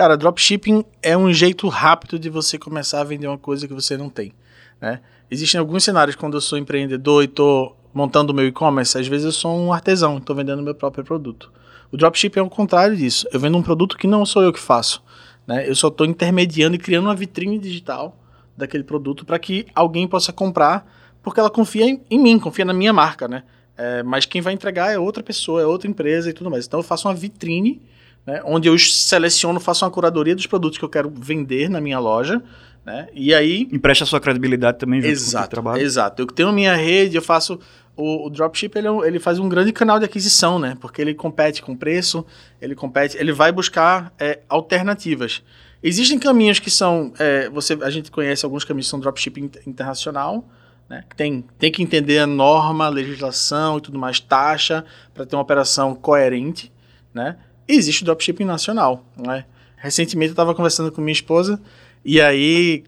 Cara, 0.00 0.16
dropshipping 0.16 0.82
é 1.02 1.14
um 1.14 1.30
jeito 1.30 1.68
rápido 1.68 2.18
de 2.18 2.30
você 2.30 2.56
começar 2.56 3.02
a 3.02 3.04
vender 3.04 3.26
uma 3.26 3.36
coisa 3.36 3.68
que 3.68 3.74
você 3.74 3.98
não 3.98 4.08
tem. 4.08 4.32
Né? 4.80 4.98
Existem 5.30 5.58
alguns 5.58 5.84
cenários 5.84 6.16
quando 6.16 6.38
eu 6.38 6.40
sou 6.40 6.56
empreendedor 6.56 7.22
e 7.22 7.26
estou 7.26 7.76
montando 7.92 8.32
o 8.32 8.34
meu 8.34 8.46
e-commerce, 8.46 8.96
às 8.96 9.06
vezes 9.06 9.26
eu 9.26 9.32
sou 9.32 9.54
um 9.54 9.74
artesão, 9.74 10.16
estou 10.16 10.34
vendendo 10.34 10.62
meu 10.62 10.74
próprio 10.74 11.04
produto. 11.04 11.52
O 11.92 11.98
dropshipping 11.98 12.38
é 12.38 12.42
o 12.42 12.48
contrário 12.48 12.96
disso. 12.96 13.28
Eu 13.30 13.38
vendo 13.38 13.58
um 13.58 13.62
produto 13.62 13.98
que 13.98 14.06
não 14.06 14.24
sou 14.24 14.42
eu 14.42 14.54
que 14.54 14.58
faço. 14.58 15.04
Né? 15.46 15.68
Eu 15.68 15.74
só 15.74 15.88
estou 15.88 16.06
intermediando 16.06 16.76
e 16.76 16.78
criando 16.78 17.04
uma 17.04 17.14
vitrine 17.14 17.58
digital 17.58 18.18
daquele 18.56 18.84
produto 18.84 19.26
para 19.26 19.38
que 19.38 19.66
alguém 19.74 20.08
possa 20.08 20.32
comprar, 20.32 20.90
porque 21.22 21.38
ela 21.38 21.50
confia 21.50 21.84
em, 21.84 22.00
em 22.10 22.18
mim, 22.18 22.38
confia 22.38 22.64
na 22.64 22.72
minha 22.72 22.94
marca, 22.94 23.28
né? 23.28 23.42
É, 23.76 24.02
mas 24.02 24.24
quem 24.24 24.40
vai 24.40 24.54
entregar 24.54 24.90
é 24.90 24.98
outra 24.98 25.22
pessoa, 25.22 25.60
é 25.60 25.66
outra 25.66 25.90
empresa 25.90 26.30
e 26.30 26.32
tudo 26.32 26.50
mais. 26.50 26.66
Então 26.66 26.80
eu 26.80 26.84
faço 26.84 27.06
uma 27.06 27.12
vitrine 27.12 27.82
né, 28.26 28.40
onde 28.44 28.68
eu 28.68 28.78
seleciono, 28.78 29.58
faço 29.60 29.84
uma 29.84 29.90
curadoria 29.90 30.34
dos 30.34 30.46
produtos 30.46 30.78
que 30.78 30.84
eu 30.84 30.88
quero 30.88 31.10
vender 31.10 31.68
na 31.68 31.80
minha 31.80 31.98
loja, 31.98 32.42
né, 32.84 33.08
e 33.14 33.34
aí... 33.34 33.68
Empresta 33.72 34.04
a 34.04 34.06
sua 34.06 34.20
credibilidade 34.20 34.78
também 34.78 35.00
junto 35.00 35.12
exato, 35.12 35.44
com 35.44 35.46
o 35.46 35.50
trabalho. 35.50 35.82
Exato, 35.82 36.22
eu 36.22 36.26
tenho 36.26 36.48
a 36.48 36.52
minha 36.52 36.74
rede, 36.74 37.16
eu 37.16 37.22
faço... 37.22 37.58
O, 37.96 38.28
o 38.28 38.30
dropship 38.30 38.78
ele, 38.78 38.88
é 38.88 39.08
ele, 39.08 39.18
faz 39.18 39.38
um 39.38 39.46
grande 39.46 39.72
canal 39.72 39.98
de 39.98 40.06
aquisição, 40.06 40.58
né? 40.58 40.74
Porque 40.80 41.02
ele 41.02 41.12
compete 41.12 41.60
com 41.60 41.76
preço, 41.76 42.24
ele 42.58 42.74
compete, 42.74 43.14
ele 43.18 43.30
vai 43.30 43.52
buscar 43.52 44.10
é, 44.18 44.38
alternativas. 44.48 45.42
Existem 45.82 46.18
caminhos 46.18 46.58
que 46.58 46.70
são, 46.70 47.12
é, 47.18 47.50
você, 47.50 47.76
a 47.82 47.90
gente 47.90 48.10
conhece 48.10 48.42
alguns 48.42 48.64
caminhos 48.64 48.86
que 48.86 48.90
são 48.90 49.00
dropshipping 49.00 49.50
internacional, 49.66 50.48
né? 50.88 51.04
Tem, 51.14 51.44
tem 51.58 51.70
que 51.70 51.82
entender 51.82 52.20
a 52.20 52.26
norma, 52.26 52.88
legislação 52.88 53.76
e 53.76 53.80
tudo 53.82 53.98
mais, 53.98 54.18
taxa, 54.18 54.82
para 55.12 55.26
ter 55.26 55.36
uma 55.36 55.42
operação 55.42 55.94
coerente, 55.94 56.72
né? 57.12 57.36
Existe 57.66 58.04
dropshipping 58.04 58.44
nacional, 58.44 59.04
né? 59.16 59.44
Recentemente 59.76 60.30
eu 60.30 60.32
estava 60.32 60.54
conversando 60.54 60.92
com 60.92 61.00
minha 61.00 61.12
esposa 61.12 61.60
e 62.04 62.20
aí 62.20 62.84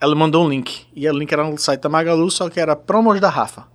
ela 0.00 0.14
mandou 0.14 0.44
um 0.44 0.48
link. 0.48 0.86
E 0.94 1.08
o 1.08 1.12
link 1.12 1.32
era 1.32 1.44
no 1.44 1.58
site 1.58 1.80
da 1.80 1.88
Magalu, 1.88 2.30
só 2.30 2.48
que 2.48 2.60
era 2.60 2.76
promos 2.76 3.20
da 3.20 3.28
Rafa. 3.28 3.66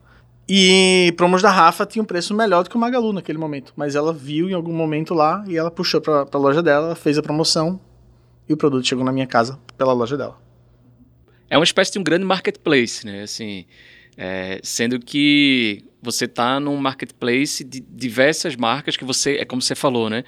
E 0.47 1.13
promos 1.17 1.41
da 1.41 1.49
Rafa 1.49 1.85
tinha 1.85 2.01
um 2.01 2.05
preço 2.05 2.33
melhor 2.33 2.63
do 2.63 2.69
que 2.69 2.75
o 2.75 2.79
Magalu 2.79 3.13
naquele 3.13 3.37
momento. 3.37 3.73
Mas 3.75 3.95
ela 3.95 4.13
viu 4.13 4.49
em 4.49 4.53
algum 4.53 4.73
momento 4.73 5.13
lá 5.13 5.43
e 5.47 5.57
ela 5.57 5.71
puxou 5.71 6.01
para 6.01 6.25
a 6.31 6.37
loja 6.37 6.61
dela, 6.61 6.95
fez 6.95 7.17
a 7.17 7.21
promoção 7.21 7.79
e 8.47 8.53
o 8.53 8.57
produto 8.57 8.85
chegou 8.85 9.03
na 9.03 9.11
minha 9.11 9.27
casa 9.27 9.59
pela 9.77 9.93
loja 9.93 10.17
dela. 10.17 10.37
É 11.49 11.57
uma 11.57 11.63
espécie 11.63 11.91
de 11.91 11.99
um 11.99 12.03
grande 12.03 12.25
marketplace, 12.25 13.05
né? 13.05 13.23
Assim, 13.23 13.65
é, 14.17 14.59
sendo 14.63 14.99
que 14.99 15.83
você 16.01 16.25
está 16.25 16.59
num 16.59 16.77
marketplace 16.77 17.63
de 17.63 17.79
diversas 17.79 18.55
marcas 18.55 18.97
que 18.97 19.05
você, 19.05 19.37
é 19.37 19.45
como 19.45 19.61
você 19.61 19.75
falou, 19.75 20.09
né? 20.09 20.23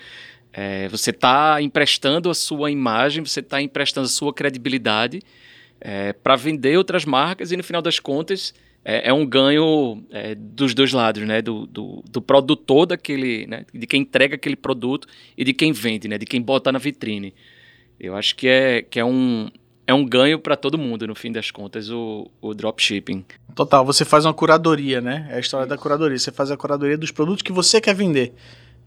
É, 0.51 0.87
você 0.87 1.09
está 1.09 1.59
emprestando 1.61 2.29
a 2.29 2.33
sua 2.35 2.69
imagem, 2.69 3.25
você 3.25 3.39
está 3.39 3.59
emprestando 3.59 4.05
a 4.05 4.09
sua 4.09 4.31
credibilidade 4.31 5.19
é, 5.81 6.13
para 6.13 6.35
vender 6.35 6.77
outras 6.77 7.05
marcas 7.05 7.51
e 7.51 7.57
no 7.57 7.63
final 7.63 7.81
das 7.81 7.99
contas 7.99 8.53
é, 8.85 9.09
é 9.09 9.13
um 9.13 9.25
ganho 9.25 10.03
é, 10.11 10.35
dos 10.35 10.73
dois 10.73 10.91
lados, 10.91 11.23
né? 11.23 11.41
Do, 11.41 11.65
do, 11.65 12.03
do, 12.09 12.21
produtor 12.21 12.85
daquele, 12.85 13.47
né? 13.47 13.65
De 13.73 13.87
quem 13.87 14.01
entrega 14.01 14.35
aquele 14.35 14.55
produto 14.55 15.07
e 15.37 15.43
de 15.43 15.53
quem 15.53 15.71
vende, 15.71 16.07
né? 16.07 16.17
De 16.17 16.25
quem 16.25 16.41
bota 16.41 16.71
na 16.71 16.79
vitrine. 16.79 17.33
Eu 17.99 18.15
acho 18.15 18.35
que 18.35 18.47
é, 18.47 18.81
que 18.81 18.99
é 18.99 19.05
um, 19.05 19.49
é 19.85 19.93
um 19.93 20.05
ganho 20.05 20.39
para 20.39 20.55
todo 20.55 20.77
mundo, 20.77 21.05
no 21.05 21.15
fim 21.15 21.31
das 21.31 21.51
contas, 21.51 21.89
o, 21.89 22.29
o 22.41 22.53
dropshipping. 22.53 23.25
Total, 23.53 23.85
você 23.85 24.05
faz 24.05 24.25
uma 24.25 24.33
curadoria, 24.33 25.01
né? 25.01 25.27
É 25.29 25.35
a 25.35 25.39
história 25.39 25.67
da 25.67 25.77
curadoria. 25.77 26.17
Você 26.17 26.31
faz 26.31 26.49
a 26.51 26.57
curadoria 26.57 26.97
dos 26.97 27.11
produtos 27.11 27.41
que 27.41 27.51
você 27.51 27.81
quer 27.81 27.93
vender. 27.93 28.33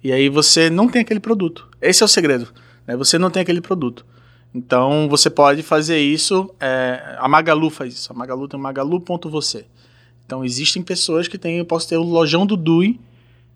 E 0.03 0.13
aí 0.13 0.29
você 0.29 0.71
não 0.71 0.89
tem 0.89 1.03
aquele 1.03 1.21
produto. 1.21 1.69
Esse 1.81 2.03
é 2.03 2.07
o 2.07 2.09
segredo. 2.09 2.49
Né? 2.87 2.97
Você 2.97 3.19
não 3.19 3.31
tem 3.31 3.43
aquele 3.43 3.61
produto. 3.61 4.07
Então 4.55 5.09
você 5.09 5.29
pode 5.29 5.63
fazer 5.63 5.99
isso. 5.99 6.51
É, 6.59 7.17
a 7.19 7.29
Magalu 7.29 7.69
faz 7.69 7.95
isso. 7.95 8.13
A 8.13 8.17
Magalu 8.17 8.49
tem 8.49 8.59
o 8.59 8.63
magalu.você. 8.63 9.67
Então 10.25 10.45
existem 10.45 10.83
pessoas 10.83 11.29
que 11.29 11.37
têm. 11.37 11.59
Eu 11.59 11.65
posso 11.65 11.89
ter 11.89 11.97
o 11.97 12.03
lojão 12.03 12.47
do 12.47 12.57
Dui 12.57 12.99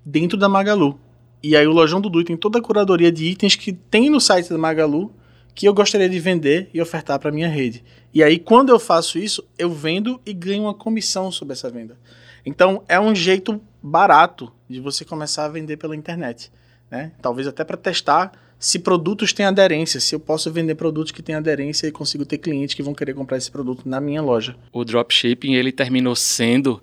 dentro 0.05 0.37
da 0.37 0.49
Magalu. 0.49 0.99
E 1.43 1.57
aí 1.57 1.67
o 1.67 1.73
lojão 1.73 2.01
do 2.01 2.11
Dui 2.11 2.25
tem 2.25 2.37
toda 2.37 2.59
a 2.59 2.63
curadoria 2.63 3.11
de 3.11 3.25
itens 3.25 3.57
que 3.57 3.73
tem 3.73 4.11
no 4.11 4.21
site 4.21 4.51
da 4.51 4.59
Magalu 4.59 5.11
que 5.61 5.69
eu 5.69 5.75
gostaria 5.75 6.09
de 6.09 6.19
vender 6.19 6.71
e 6.73 6.81
ofertar 6.81 7.19
para 7.19 7.31
minha 7.31 7.47
rede. 7.47 7.85
E 8.15 8.23
aí, 8.23 8.39
quando 8.39 8.71
eu 8.71 8.79
faço 8.79 9.19
isso, 9.19 9.47
eu 9.59 9.71
vendo 9.71 10.19
e 10.25 10.33
ganho 10.33 10.63
uma 10.63 10.73
comissão 10.73 11.31
sobre 11.31 11.53
essa 11.53 11.69
venda. 11.69 11.99
Então, 12.47 12.83
é 12.89 12.99
um 12.99 13.15
jeito 13.15 13.61
barato 13.83 14.51
de 14.67 14.81
você 14.81 15.05
começar 15.05 15.45
a 15.45 15.49
vender 15.51 15.77
pela 15.77 15.95
internet. 15.95 16.51
Né? 16.91 17.13
Talvez 17.21 17.47
até 17.47 17.63
para 17.63 17.77
testar 17.77 18.33
se 18.59 18.79
produtos 18.79 19.35
têm 19.35 19.45
aderência, 19.45 20.01
se 20.01 20.15
eu 20.15 20.19
posso 20.19 20.51
vender 20.51 20.77
produtos 20.77 21.13
que 21.13 21.23
têm 21.23 21.35
aderência 21.35 21.87
e 21.87 21.93
consigo 21.93 22.25
ter 22.25 22.39
clientes 22.39 22.75
que 22.75 22.83
vão 22.83 22.95
querer 22.95 23.13
comprar 23.13 23.37
esse 23.37 23.51
produto 23.51 23.87
na 23.87 24.01
minha 24.01 24.23
loja. 24.23 24.57
O 24.73 24.83
dropshipping 24.83 25.57
ele 25.57 25.73
terminou 25.73 26.17
sendo, 26.17 26.83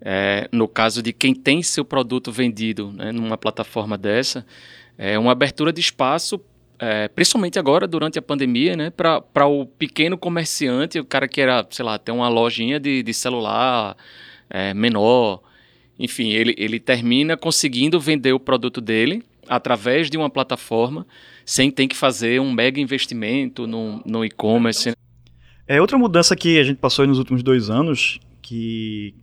é, 0.00 0.48
no 0.50 0.66
caso 0.66 1.02
de 1.02 1.12
quem 1.12 1.34
tem 1.34 1.62
seu 1.62 1.84
produto 1.84 2.32
vendido 2.32 2.90
né, 2.92 3.12
numa 3.12 3.36
plataforma 3.36 3.98
dessa, 3.98 4.46
é 4.96 5.18
uma 5.18 5.32
abertura 5.32 5.70
de 5.70 5.82
espaço 5.82 6.40
é, 6.78 7.08
principalmente 7.08 7.58
agora, 7.58 7.86
durante 7.86 8.18
a 8.18 8.22
pandemia, 8.22 8.76
né, 8.76 8.90
para 8.90 9.46
o 9.46 9.66
pequeno 9.66 10.16
comerciante, 10.18 10.98
o 10.98 11.04
cara 11.04 11.26
que 11.26 11.40
era, 11.40 11.66
sei 11.70 11.84
lá, 11.84 11.98
tem 11.98 12.14
uma 12.14 12.28
lojinha 12.28 12.78
de, 12.78 13.02
de 13.02 13.14
celular 13.14 13.96
é, 14.50 14.74
menor, 14.74 15.42
enfim, 15.98 16.32
ele, 16.32 16.54
ele 16.58 16.78
termina 16.78 17.36
conseguindo 17.36 17.98
vender 17.98 18.32
o 18.32 18.40
produto 18.40 18.80
dele 18.80 19.22
através 19.48 20.10
de 20.10 20.16
uma 20.16 20.28
plataforma, 20.28 21.06
sem 21.44 21.70
ter 21.70 21.86
que 21.86 21.96
fazer 21.96 22.40
um 22.40 22.52
mega 22.52 22.80
investimento 22.80 23.66
no, 23.66 24.02
no 24.04 24.24
e-commerce. 24.24 24.92
É 25.66 25.80
outra 25.80 25.96
mudança 25.96 26.36
que 26.36 26.58
a 26.58 26.64
gente 26.64 26.78
passou 26.78 27.06
nos 27.06 27.18
últimos 27.18 27.42
dois 27.42 27.70
anos, 27.70 28.18
que 28.42 29.14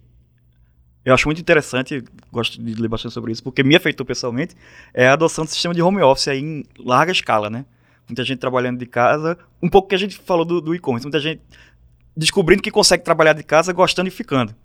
eu 1.06 1.14
acho 1.14 1.28
muito 1.28 1.42
interessante, 1.42 2.04
gosto 2.32 2.62
de 2.62 2.82
ler 2.82 2.88
bastante 2.88 3.14
sobre 3.14 3.32
isso, 3.32 3.44
porque 3.44 3.64
me 3.64 3.76
afetou 3.76 4.06
pessoalmente, 4.06 4.56
é 4.94 5.08
a 5.08 5.14
adoção 5.14 5.44
do 5.44 5.50
sistema 5.50 5.74
de 5.74 5.82
home 5.82 6.02
office 6.02 6.30
aí 6.30 6.40
em 6.40 6.64
larga 6.80 7.12
escala, 7.12 7.50
né? 7.50 7.66
Muita 8.08 8.24
gente 8.24 8.40
trabalhando 8.40 8.80
de 8.80 8.86
casa, 8.86 9.38
um 9.62 9.70
pouco 9.70 9.90
que 9.90 9.96
a 9.96 9.98
gente 9.98 10.18
falou 10.18 10.46
do, 10.46 10.62
do 10.62 10.76
e-commerce, 10.76 11.06
muita 11.06 11.20
gente 11.20 11.42
descobrindo 12.16 12.62
que 12.62 12.72
consegue 12.72 13.04
trabalhar 13.04 13.34
de 13.34 13.44
casa, 13.44 13.74
gostando 13.74 14.08
e 14.08 14.12
ficando. 14.12 14.56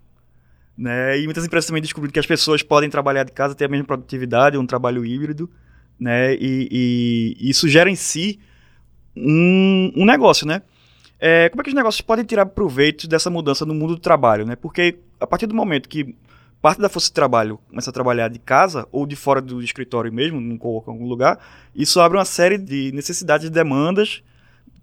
Né? 0.77 1.19
E 1.21 1.25
muitas 1.25 1.45
empresas 1.45 1.67
também 1.67 1.83
descobrindo 1.83 2.13
que 2.13 2.21
as 2.21 2.27
pessoas 2.27 2.63
podem 2.63 2.89
trabalhar 2.89 3.25
de 3.25 3.33
casa, 3.33 3.55
ter 3.55 3.65
a 3.65 3.69
mesma 3.69 3.87
produtividade, 3.87 4.57
um 4.57 4.67
trabalho 4.67 5.05
híbrido, 5.05 5.51
né? 5.99 6.35
E, 6.35 7.37
e 7.41 7.51
isso 7.51 7.69
gera 7.69 7.91
em 7.91 7.97
si 7.97 8.39
um, 9.17 9.93
um 9.97 10.05
negócio, 10.05 10.47
né? 10.47 10.63
É, 11.19 11.49
como 11.49 11.61
é 11.61 11.65
que 11.65 11.71
os 11.71 11.75
negócios 11.75 12.01
podem 12.01 12.25
tirar 12.25 12.47
proveito 12.47 13.09
dessa 13.09 13.29
mudança 13.29 13.67
no 13.67 13.75
mundo 13.75 13.97
do 13.97 14.01
trabalho, 14.01 14.47
né? 14.47 14.55
Porque 14.55 15.01
a 15.19 15.27
partir 15.27 15.47
do 15.47 15.55
momento 15.55 15.89
que 15.89 16.15
parte 16.61 16.81
da 16.81 16.89
força 16.89 17.09
de 17.09 17.15
trabalho 17.15 17.59
começa 17.69 17.91
a 17.91 17.93
trabalhar 17.93 18.29
de 18.29 18.39
casa 18.39 18.87
ou 18.91 19.07
de 19.07 19.17
fora 19.17 19.41
do 19.41 19.63
escritório 19.63 20.13
mesmo, 20.13 20.59
coloca 20.59 20.91
em 20.91 20.95
algum 20.95 21.07
lugar, 21.07 21.39
isso 21.75 22.01
abre 22.01 22.19
uma 22.19 22.25
série 22.25 22.59
de 22.59 22.93
necessidades 22.93 23.47
e 23.47 23.51
demandas 23.51 24.23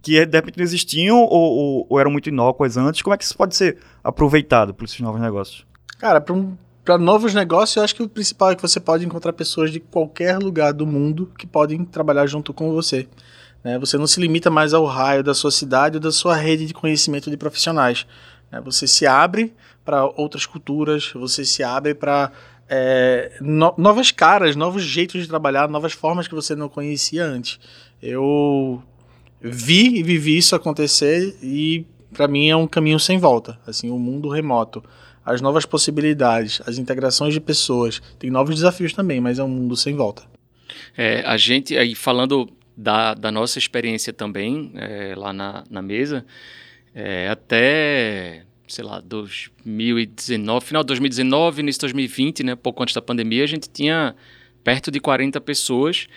que 0.02 0.24
de 0.24 0.38
repente 0.38 0.58
não 0.58 0.64
existiam 0.64 1.18
ou, 1.18 1.30
ou, 1.30 1.88
ou, 1.90 2.00
eram 2.00 2.12
muito 2.12 2.30
inócuas 2.30 2.78
antes. 2.78 3.02
Como 3.02 3.14
é 3.14 3.18
que 3.18 3.24
isso 3.24 3.36
pode 3.36 3.56
ser 3.56 3.80
aproveitado 4.04 4.72
por 4.72 4.86
esses 4.86 5.00
novos 5.00 5.20
negócios? 5.20 5.66
Cara, 5.98 6.22
para 6.22 6.34
um 6.36 6.56
novos 7.00 7.34
negócios, 7.34 7.76
eu 7.76 7.84
acho 7.84 7.96
que 7.96 8.04
o 8.04 8.08
principal 8.08 8.52
é 8.52 8.56
que 8.56 8.62
você 8.62 8.80
pode 8.80 9.04
encontrar 9.04 9.34
pessoas 9.34 9.72
de 9.72 9.80
qualquer 9.80 10.38
lugar 10.38 10.72
do 10.72 10.86
mundo 10.86 11.32
que 11.36 11.48
podem 11.48 11.84
trabalhar 11.84 12.28
junto 12.28 12.54
com 12.54 12.72
você. 12.72 13.08
Né? 13.64 13.80
Você 13.80 13.98
não 13.98 14.06
se 14.06 14.22
limita 14.22 14.52
mais 14.52 14.76
ao 14.76 14.86
raio 14.86 15.24
da 15.24 15.34
sua 15.34 15.50
cidade 15.50 15.98
ou 15.98 16.00
da 16.00 16.12
sua 16.12 16.36
rede 16.36 16.68
de 16.68 16.74
conhecimento 16.76 17.32
de 17.32 17.38
profissionais. 17.38 18.06
Né? 18.56 18.62
Você 18.62 18.88
se 18.88 19.06
abre 19.06 19.54
para 19.84 20.06
outras 20.06 20.46
culturas, 20.46 21.12
você 21.14 21.44
se 21.44 21.62
abre 21.62 21.94
para 21.94 22.32
é, 22.70 23.34
no, 23.42 23.74
novas 23.78 24.12
caras, 24.12 24.56
novos 24.56 24.84
jeitos 24.84 25.22
de 25.22 25.28
trabalhar, 25.28 25.68
novas 25.68 25.94
formas 25.94 26.28
que 26.28 26.34
você 26.34 26.56
não 26.56 26.70
conhecia 26.70 27.26
antes. 27.26 27.60
Eu 28.02 28.82
vi 29.42 30.00
e 30.00 30.04
vivi 30.04 30.38
isso 30.38 30.56
acontecer 30.56 31.38
e 31.44 31.86
para 32.14 32.28
mim 32.28 32.50
é 32.50 32.56
um 32.56 32.66
caminho 32.66 33.00
sem 33.00 33.20
volta. 33.20 33.60
Assim, 33.68 33.90
o 33.90 34.00
mundo 34.00 34.30
remoto, 34.30 34.84
as 35.24 35.42
novas 35.42 35.66
possibilidades, 35.66 36.62
as 36.66 36.78
integrações 36.78 37.34
de 37.34 37.42
pessoas, 37.42 38.02
tem 38.18 38.32
novos 38.32 38.56
desafios 38.56 38.94
também, 38.94 39.20
mas 39.20 39.38
é 39.38 39.44
um 39.44 39.50
mundo 39.50 39.76
sem 39.76 39.96
volta. 39.96 40.24
É, 40.98 41.22
a 41.26 41.38
gente 41.38 41.78
aí 41.78 41.94
falando 41.94 42.50
da, 42.76 43.14
da 43.14 43.32
nossa 43.32 43.60
experiência 43.60 44.12
também 44.12 44.72
é, 44.76 45.14
lá 45.16 45.32
na, 45.32 45.64
na 45.70 45.82
mesa, 45.82 46.26
é, 46.96 47.28
até 47.28 48.46
sei 48.68 48.84
lá, 48.84 49.00
2019, 49.00 50.66
final 50.66 50.84
de 50.84 50.88
2019, 50.88 51.62
início 51.62 51.80
de 51.80 51.84
2020, 51.84 52.44
né, 52.44 52.56
pouco 52.56 52.82
antes 52.82 52.96
da 52.96 53.02
pandemia, 53.02 53.44
a 53.44 53.48
gente 53.48 53.70
tinha 53.70 54.16
perto 54.64 54.90
de 54.90 55.00
40 55.00 55.40
pessoas 55.42 56.08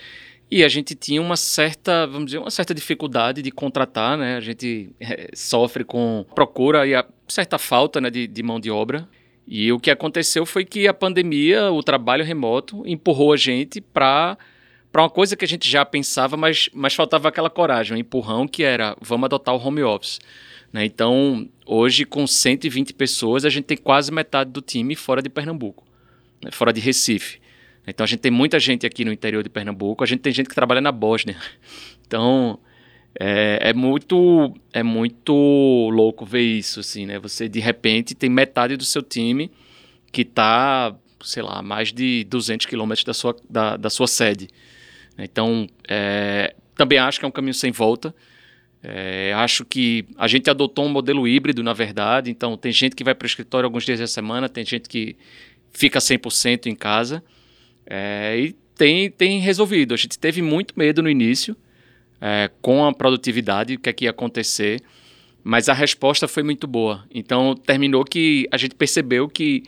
e 0.50 0.64
a 0.64 0.68
gente 0.68 0.94
tinha 0.94 1.20
uma 1.20 1.36
certa, 1.36 2.06
vamos 2.06 2.26
dizer, 2.26 2.38
uma 2.38 2.50
certa 2.50 2.74
dificuldade 2.74 3.42
de 3.42 3.50
contratar, 3.50 4.16
né? 4.16 4.36
A 4.36 4.40
gente 4.40 4.90
é, 4.98 5.28
sofre 5.34 5.84
com 5.84 6.24
procura 6.34 6.86
e 6.86 6.94
a 6.94 7.04
certa 7.28 7.58
falta 7.58 8.00
né, 8.00 8.08
de, 8.08 8.26
de 8.26 8.42
mão 8.42 8.58
de 8.58 8.70
obra. 8.70 9.06
E 9.46 9.70
o 9.70 9.78
que 9.78 9.90
aconteceu 9.90 10.46
foi 10.46 10.64
que 10.64 10.88
a 10.88 10.94
pandemia, 10.94 11.70
o 11.70 11.82
trabalho 11.82 12.24
remoto, 12.24 12.82
empurrou 12.86 13.32
a 13.32 13.36
gente 13.36 13.80
para 13.80 14.38
para 14.90 15.02
uma 15.02 15.10
coisa 15.10 15.36
que 15.36 15.44
a 15.44 15.48
gente 15.48 15.70
já 15.70 15.84
pensava, 15.84 16.34
mas, 16.34 16.70
mas 16.72 16.94
faltava 16.94 17.28
aquela 17.28 17.50
coragem, 17.50 17.94
um 17.94 18.00
empurrão 18.00 18.48
que 18.48 18.62
era 18.62 18.96
vamos 19.02 19.26
adotar 19.26 19.54
o 19.54 19.58
home 19.62 19.82
office. 19.82 20.18
Né? 20.72 20.84
Então, 20.84 21.48
hoje, 21.66 22.04
com 22.04 22.26
120 22.26 22.92
pessoas, 22.94 23.44
a 23.44 23.50
gente 23.50 23.64
tem 23.64 23.76
quase 23.76 24.12
metade 24.12 24.50
do 24.50 24.60
time 24.60 24.94
fora 24.94 25.22
de 25.22 25.28
Pernambuco, 25.28 25.84
né? 26.42 26.50
fora 26.50 26.72
de 26.72 26.80
Recife. 26.80 27.40
Então 27.88 28.04
a 28.04 28.06
gente 28.06 28.20
tem 28.20 28.30
muita 28.30 28.60
gente 28.60 28.86
aqui 28.86 29.04
no 29.04 29.12
interior 29.12 29.42
de 29.42 29.48
Pernambuco, 29.48 30.04
a 30.04 30.06
gente 30.06 30.20
tem 30.20 30.32
gente 30.32 30.48
que 30.48 30.54
trabalha 30.54 30.80
na 30.80 30.92
Bósnia. 30.92 31.36
Então 32.06 32.58
é, 33.20 33.58
é, 33.60 33.74
muito 33.74 34.54
é 34.72 34.82
muito 34.82 35.34
louco 35.92 36.24
ver 36.24 36.40
isso, 36.40 36.80
assim, 36.80 37.04
né? 37.04 37.18
Você 37.18 37.46
de 37.46 37.60
repente 37.60 38.14
tem 38.14 38.30
metade 38.30 38.78
do 38.78 38.84
seu 38.84 39.02
time 39.02 39.50
que 40.10 40.22
está, 40.22 40.96
sei 41.22 41.42
lá, 41.42 41.60
mais 41.60 41.92
de 41.92 42.24
200 42.24 42.64
quilômetros 42.64 43.04
da 43.04 43.12
sua, 43.12 43.36
da, 43.46 43.76
da 43.76 43.90
sua 43.90 44.06
sede. 44.06 44.48
Então 45.18 45.68
é, 45.86 46.54
também 46.74 46.98
acho 46.98 47.18
que 47.18 47.26
é 47.26 47.28
um 47.28 47.30
caminho 47.30 47.52
sem 47.52 47.70
volta. 47.70 48.14
É, 48.82 49.32
acho 49.34 49.64
que 49.64 50.04
a 50.16 50.28
gente 50.28 50.48
adotou 50.48 50.86
um 50.86 50.88
modelo 50.88 51.26
híbrido, 51.26 51.62
na 51.62 51.72
verdade. 51.72 52.30
Então, 52.30 52.56
tem 52.56 52.72
gente 52.72 52.94
que 52.94 53.04
vai 53.04 53.14
para 53.14 53.24
o 53.24 53.28
escritório 53.28 53.66
alguns 53.66 53.84
dias 53.84 53.98
da 53.98 54.06
semana, 54.06 54.48
tem 54.48 54.64
gente 54.64 54.88
que 54.88 55.16
fica 55.72 55.98
100% 55.98 56.66
em 56.66 56.74
casa. 56.74 57.22
É, 57.86 58.38
e 58.38 58.52
tem, 58.76 59.10
tem 59.10 59.40
resolvido. 59.40 59.94
A 59.94 59.96
gente 59.96 60.18
teve 60.18 60.40
muito 60.40 60.74
medo 60.76 61.02
no 61.02 61.10
início 61.10 61.56
é, 62.20 62.50
com 62.60 62.84
a 62.84 62.92
produtividade, 62.92 63.74
o 63.74 63.78
que, 63.78 63.88
é 63.88 63.92
que 63.92 64.04
ia 64.04 64.10
acontecer, 64.10 64.80
mas 65.42 65.68
a 65.68 65.72
resposta 65.72 66.28
foi 66.28 66.42
muito 66.42 66.66
boa. 66.66 67.04
Então 67.10 67.54
terminou 67.54 68.04
que 68.04 68.48
a 68.50 68.56
gente 68.56 68.74
percebeu 68.74 69.28
que 69.28 69.62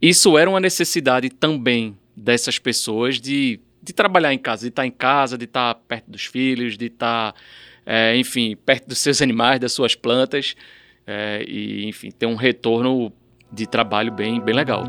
isso 0.00 0.36
era 0.36 0.48
uma 0.48 0.60
necessidade 0.60 1.30
também 1.30 1.96
dessas 2.16 2.58
pessoas 2.58 3.20
de, 3.20 3.60
de 3.82 3.92
trabalhar 3.92 4.32
em 4.32 4.38
casa, 4.38 4.62
de 4.62 4.68
estar 4.68 4.86
em 4.86 4.90
casa, 4.90 5.36
de 5.38 5.44
estar 5.44 5.74
perto 5.74 6.10
dos 6.10 6.24
filhos, 6.26 6.76
de 6.76 6.86
estar, 6.86 7.34
é, 7.86 8.16
enfim, 8.16 8.56
perto 8.56 8.88
dos 8.88 8.98
seus 8.98 9.20
animais, 9.20 9.60
das 9.60 9.72
suas 9.72 9.94
plantas, 9.94 10.54
é, 11.06 11.44
e 11.46 11.86
enfim, 11.86 12.10
ter 12.10 12.26
um 12.26 12.34
retorno 12.34 13.12
de 13.52 13.66
trabalho 13.66 14.12
bem, 14.12 14.40
bem 14.40 14.54
legal. 14.54 14.84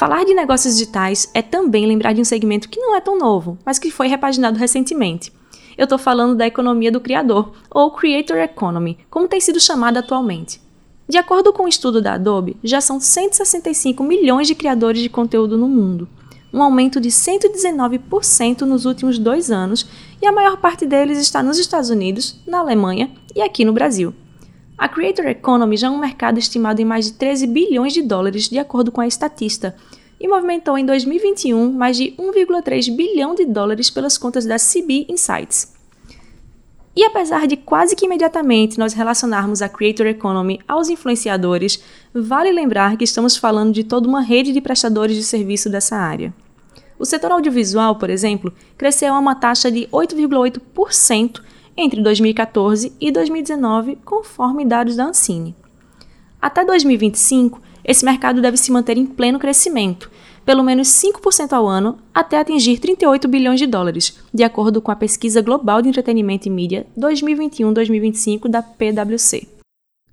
Falar 0.00 0.24
de 0.24 0.32
negócios 0.32 0.78
digitais 0.78 1.30
é 1.34 1.42
também 1.42 1.84
lembrar 1.84 2.14
de 2.14 2.22
um 2.22 2.24
segmento 2.24 2.70
que 2.70 2.80
não 2.80 2.96
é 2.96 3.02
tão 3.02 3.18
novo, 3.18 3.58
mas 3.66 3.78
que 3.78 3.90
foi 3.90 4.08
repaginado 4.08 4.58
recentemente. 4.58 5.30
Eu 5.80 5.84
estou 5.84 5.98
falando 5.98 6.36
da 6.36 6.46
economia 6.46 6.92
do 6.92 7.00
criador, 7.00 7.52
ou 7.70 7.90
Creator 7.90 8.36
Economy, 8.36 8.98
como 9.08 9.26
tem 9.26 9.40
sido 9.40 9.58
chamada 9.58 10.00
atualmente. 10.00 10.60
De 11.08 11.16
acordo 11.16 11.54
com 11.54 11.62
o 11.62 11.64
um 11.64 11.68
estudo 11.68 12.02
da 12.02 12.12
Adobe, 12.12 12.58
já 12.62 12.82
são 12.82 13.00
165 13.00 14.04
milhões 14.04 14.46
de 14.46 14.54
criadores 14.54 15.00
de 15.00 15.08
conteúdo 15.08 15.56
no 15.56 15.66
mundo, 15.66 16.06
um 16.52 16.62
aumento 16.62 17.00
de 17.00 17.08
119% 17.08 18.60
nos 18.60 18.84
últimos 18.84 19.18
dois 19.18 19.50
anos, 19.50 19.86
e 20.20 20.26
a 20.26 20.32
maior 20.32 20.58
parte 20.58 20.84
deles 20.84 21.16
está 21.16 21.42
nos 21.42 21.58
Estados 21.58 21.88
Unidos, 21.88 22.38
na 22.46 22.58
Alemanha 22.58 23.10
e 23.34 23.40
aqui 23.40 23.64
no 23.64 23.72
Brasil. 23.72 24.12
A 24.76 24.86
Creator 24.86 25.28
Economy 25.28 25.78
já 25.78 25.86
é 25.86 25.90
um 25.90 25.98
mercado 25.98 26.38
estimado 26.38 26.82
em 26.82 26.84
mais 26.84 27.06
de 27.06 27.12
13 27.14 27.46
bilhões 27.46 27.94
de 27.94 28.02
dólares, 28.02 28.50
de 28.50 28.58
acordo 28.58 28.92
com 28.92 29.00
a 29.00 29.06
Estatista, 29.06 29.74
e 30.20 30.28
movimentou 30.28 30.76
em 30.76 30.84
2021 30.84 31.72
mais 31.72 31.96
de 31.96 32.12
1,3 32.18 32.94
bilhão 32.94 33.34
de 33.34 33.46
dólares 33.46 33.88
pelas 33.88 34.18
contas 34.18 34.44
da 34.44 34.56
CB 34.56 35.06
Insights. 35.08 35.72
E 36.94 37.04
apesar 37.04 37.46
de 37.46 37.56
quase 37.56 37.96
que 37.96 38.04
imediatamente 38.04 38.78
nós 38.78 38.92
relacionarmos 38.92 39.62
a 39.62 39.68
Creator 39.68 40.06
Economy 40.06 40.60
aos 40.68 40.90
influenciadores, 40.90 41.82
vale 42.12 42.52
lembrar 42.52 42.96
que 42.96 43.04
estamos 43.04 43.36
falando 43.36 43.72
de 43.72 43.84
toda 43.84 44.08
uma 44.08 44.20
rede 44.20 44.52
de 44.52 44.60
prestadores 44.60 45.16
de 45.16 45.22
serviço 45.22 45.70
dessa 45.70 45.96
área. 45.96 46.34
O 46.98 47.06
setor 47.06 47.32
audiovisual, 47.32 47.96
por 47.96 48.10
exemplo, 48.10 48.52
cresceu 48.76 49.14
a 49.14 49.18
uma 49.18 49.34
taxa 49.34 49.70
de 49.70 49.86
8,8% 49.86 51.40
entre 51.76 52.02
2014 52.02 52.92
e 53.00 53.10
2019, 53.10 53.96
conforme 54.04 54.66
dados 54.66 54.96
da 54.96 55.06
Ancine. 55.06 55.56
Até 56.42 56.64
2025, 56.64 57.62
esse 57.84 58.04
mercado 58.04 58.40
deve 58.40 58.56
se 58.56 58.70
manter 58.70 58.96
em 58.96 59.06
pleno 59.06 59.38
crescimento, 59.38 60.10
pelo 60.44 60.62
menos 60.62 60.88
5% 60.88 61.52
ao 61.52 61.66
ano, 61.66 61.98
até 62.14 62.38
atingir 62.38 62.78
38 62.78 63.28
bilhões 63.28 63.60
de 63.60 63.66
dólares, 63.66 64.18
de 64.32 64.42
acordo 64.42 64.80
com 64.80 64.90
a 64.90 64.96
Pesquisa 64.96 65.42
Global 65.42 65.82
de 65.82 65.88
Entretenimento 65.88 66.48
e 66.48 66.50
Mídia 66.50 66.86
2021-2025 66.98 68.48
da 68.48 68.62
PwC. 68.62 69.46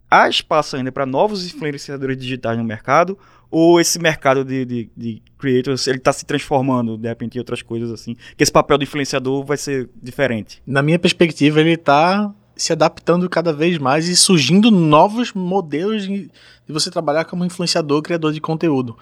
Há 0.09 0.29
espaço 0.29 0.77
ainda 0.77 0.91
para 0.91 1.05
novos 1.05 1.45
influenciadores 1.45 2.17
digitais 2.17 2.57
no 2.57 2.63
mercado? 2.63 3.17
Ou 3.51 3.79
esse 3.79 3.99
mercado 3.99 4.43
de, 4.43 4.65
de, 4.65 4.89
de 4.95 5.21
creators 5.37 5.87
ele 5.87 5.97
está 5.97 6.13
se 6.13 6.25
transformando 6.25 6.97
de 6.97 7.07
repente 7.07 7.35
em 7.35 7.39
outras 7.39 7.61
coisas 7.61 7.91
assim? 7.91 8.15
Que 8.35 8.43
esse 8.43 8.51
papel 8.51 8.77
do 8.77 8.83
influenciador 8.83 9.43
vai 9.43 9.57
ser 9.57 9.89
diferente? 10.01 10.61
Na 10.65 10.81
minha 10.81 10.99
perspectiva, 10.99 11.59
ele 11.59 11.73
está 11.73 12.33
se 12.57 12.73
adaptando 12.73 13.29
cada 13.29 13.53
vez 13.53 13.77
mais 13.77 14.07
e 14.07 14.15
surgindo 14.15 14.71
novos 14.71 15.31
modelos 15.33 16.03
de, 16.03 16.29
de 16.29 16.73
você 16.73 16.89
trabalhar 16.89 17.25
como 17.25 17.45
influenciador, 17.45 18.01
criador 18.01 18.33
de 18.33 18.41
conteúdo. 18.41 18.97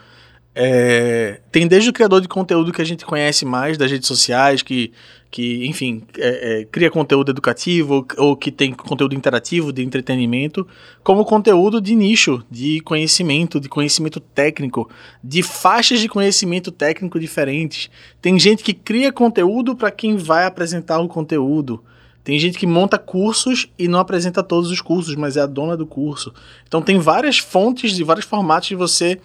É, 0.58 1.42
tem 1.52 1.68
desde 1.68 1.90
o 1.90 1.94
criador 1.94 2.22
de 2.22 2.30
conteúdo 2.30 2.72
que 2.72 2.82
a 2.82 2.86
gente 2.86 3.06
conhece 3.06 3.44
mais 3.44 3.78
das 3.78 3.92
redes 3.92 4.08
sociais, 4.08 4.62
que, 4.62 4.94
que 5.30 5.68
enfim, 5.68 6.04
é, 6.18 6.62
é, 6.62 6.66
cria 6.66 6.90
conteúdo 6.90 7.30
educativo 7.30 7.96
ou, 8.18 8.26
ou, 8.30 8.38
que 8.38 8.50
tem 8.50 8.72
conteúdo 8.72 9.14
interativo, 9.14 9.74
de 9.74 9.84
entretenimento, 9.84 10.66
como 11.04 11.26
conteúdo 11.26 11.82
de 11.82 11.94
nicho, 11.94 12.42
de 12.50 12.80
conhecimento, 12.80 13.60
de 13.60 13.68
conhecimento 13.68 14.22
técnico, 14.22 14.90
de 15.22 15.44
faixas 15.44 16.00
de 16.00 16.08
conhecimento 16.08 16.72
técnico 16.72 17.20
diferentes. 17.20 17.90
Tem 18.22 18.40
gente 18.40 18.64
que 18.64 18.74
cria 18.74 19.12
conteúdo 19.12 19.76
para 19.76 19.92
quem 19.92 20.16
vai 20.16 20.46
apresentar 20.46 21.00
o 21.00 21.10
conteúdo. 21.10 21.84
Tem 22.26 22.40
gente 22.40 22.58
que 22.58 22.66
monta 22.66 22.98
cursos 22.98 23.70
e 23.78 23.88
não 23.88 24.00
apresenta 24.00 24.42
todos 24.42 24.72
os 24.72 24.82
cursos, 24.82 25.14
mas 25.16 25.38
é 25.38 25.42
a 25.42 25.46
dona 25.46 25.78
do 25.78 25.86
curso. 25.86 26.34
Então 26.68 26.82
tem 26.82 26.98
várias 26.98 27.38
fontes 27.38 28.00
e 28.00 28.04
vários 28.04 28.26
formatos 28.26 28.68
de 28.68 28.76
você 28.76 29.22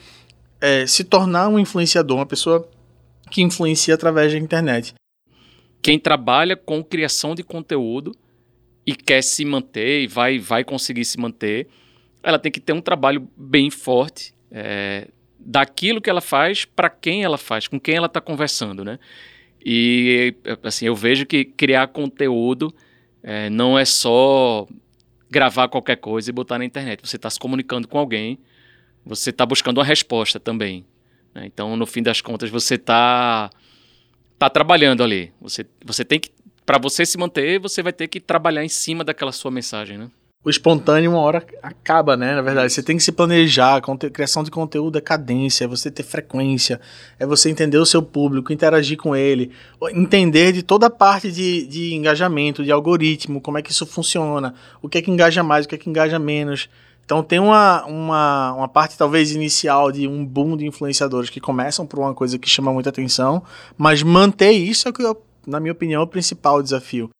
é, 0.60 0.86
se 0.86 1.02
tornar 1.02 1.48
um 1.48 1.58
influenciador, 1.58 2.18
uma 2.18 2.26
pessoa 2.26 2.68
que 3.30 3.40
influencia 3.40 3.94
através 3.94 4.30
da 4.30 4.38
internet. 4.38 4.94
Quem 5.80 5.98
trabalha 5.98 6.54
com 6.54 6.84
criação 6.84 7.34
de 7.34 7.42
conteúdo 7.42 8.14
e 8.86 8.94
quer 8.94 9.22
se 9.22 9.46
manter 9.46 10.02
e 10.02 10.06
vai, 10.06 10.38
vai 10.38 10.62
conseguir 10.62 11.06
se 11.06 11.18
manter, 11.18 11.68
ela 12.22 12.38
tem 12.38 12.52
que 12.52 12.60
ter 12.60 12.74
um 12.74 12.82
trabalho 12.82 13.26
bem 13.34 13.70
forte 13.70 14.34
é, 14.50 15.08
daquilo 15.38 16.02
que 16.02 16.10
ela 16.10 16.20
faz 16.20 16.66
para 16.66 16.90
quem 16.90 17.24
ela 17.24 17.38
faz, 17.38 17.66
com 17.66 17.80
quem 17.80 17.94
ela 17.94 18.08
está 18.08 18.20
conversando, 18.20 18.84
né? 18.84 18.98
E 19.64 20.34
assim, 20.62 20.84
eu 20.84 20.94
vejo 20.94 21.24
que 21.24 21.46
criar 21.46 21.86
conteúdo 21.88 22.70
é, 23.22 23.50
não 23.50 23.78
é 23.78 23.84
só 23.84 24.66
gravar 25.30 25.68
qualquer 25.68 25.96
coisa 25.96 26.30
e 26.30 26.32
botar 26.32 26.58
na 26.58 26.64
internet. 26.64 27.00
Você 27.06 27.16
está 27.16 27.30
se 27.30 27.38
comunicando 27.38 27.86
com 27.86 27.98
alguém 27.98 28.38
você 29.04 29.30
está 29.30 29.46
buscando 29.46 29.78
uma 29.78 29.84
resposta 29.84 30.38
também. 30.38 30.84
Né? 31.34 31.46
Então, 31.46 31.76
no 31.76 31.86
fim 31.86 32.02
das 32.02 32.20
contas, 32.20 32.50
você 32.50 32.74
está 32.74 33.50
tá 34.38 34.50
trabalhando 34.50 35.02
ali. 35.02 35.32
Você, 35.40 35.66
você 35.84 36.04
tem 36.04 36.20
que, 36.20 36.30
para 36.64 36.78
você 36.78 37.04
se 37.06 37.18
manter, 37.18 37.58
você 37.58 37.82
vai 37.82 37.92
ter 37.92 38.08
que 38.08 38.20
trabalhar 38.20 38.64
em 38.64 38.68
cima 38.68 39.04
daquela 39.04 39.32
sua 39.32 39.50
mensagem, 39.50 39.98
né? 39.98 40.10
O 40.42 40.48
espontâneo 40.48 41.10
uma 41.10 41.20
hora 41.20 41.44
acaba, 41.62 42.16
né? 42.16 42.34
Na 42.34 42.40
verdade, 42.40 42.72
você 42.72 42.82
tem 42.82 42.96
que 42.96 43.02
se 43.02 43.12
planejar, 43.12 43.80
criação 44.12 44.42
de 44.42 44.50
conteúdo 44.50 44.96
é 44.96 45.00
cadência, 45.00 45.64
é 45.64 45.68
você 45.68 45.90
ter 45.90 46.02
frequência, 46.02 46.80
é 47.18 47.26
você 47.26 47.50
entender 47.50 47.76
o 47.76 47.84
seu 47.84 48.02
público, 48.02 48.50
interagir 48.50 48.96
com 48.96 49.14
ele, 49.14 49.50
entender 49.92 50.52
de 50.52 50.62
toda 50.62 50.86
a 50.86 50.90
parte 50.90 51.30
de, 51.30 51.66
de 51.66 51.94
engajamento, 51.94 52.64
de 52.64 52.72
algoritmo, 52.72 53.40
como 53.40 53.58
é 53.58 53.62
que 53.62 53.70
isso 53.70 53.84
funciona, 53.84 54.54
o 54.80 54.88
que 54.88 54.96
é 54.96 55.02
que 55.02 55.10
engaja 55.10 55.42
mais, 55.42 55.66
o 55.66 55.68
que 55.68 55.74
é 55.74 55.78
que 55.78 55.90
engaja 55.90 56.18
menos. 56.18 56.70
Então 57.04 57.22
tem 57.22 57.38
uma, 57.38 57.84
uma, 57.84 58.52
uma 58.54 58.68
parte 58.68 58.96
talvez 58.96 59.32
inicial 59.32 59.92
de 59.92 60.08
um 60.08 60.24
boom 60.24 60.56
de 60.56 60.66
influenciadores 60.66 61.28
que 61.28 61.40
começam 61.40 61.86
por 61.86 61.98
uma 61.98 62.14
coisa 62.14 62.38
que 62.38 62.48
chama 62.48 62.72
muita 62.72 62.88
atenção, 62.88 63.42
mas 63.76 64.02
manter 64.02 64.52
isso 64.52 64.88
é 64.88 64.90
o 64.90 64.94
que, 64.94 65.02
eu, 65.02 65.22
na 65.46 65.60
minha 65.60 65.72
opinião, 65.72 66.00
é 66.00 66.04
o 66.04 66.08
principal 66.08 66.62
desafio. 66.62 67.10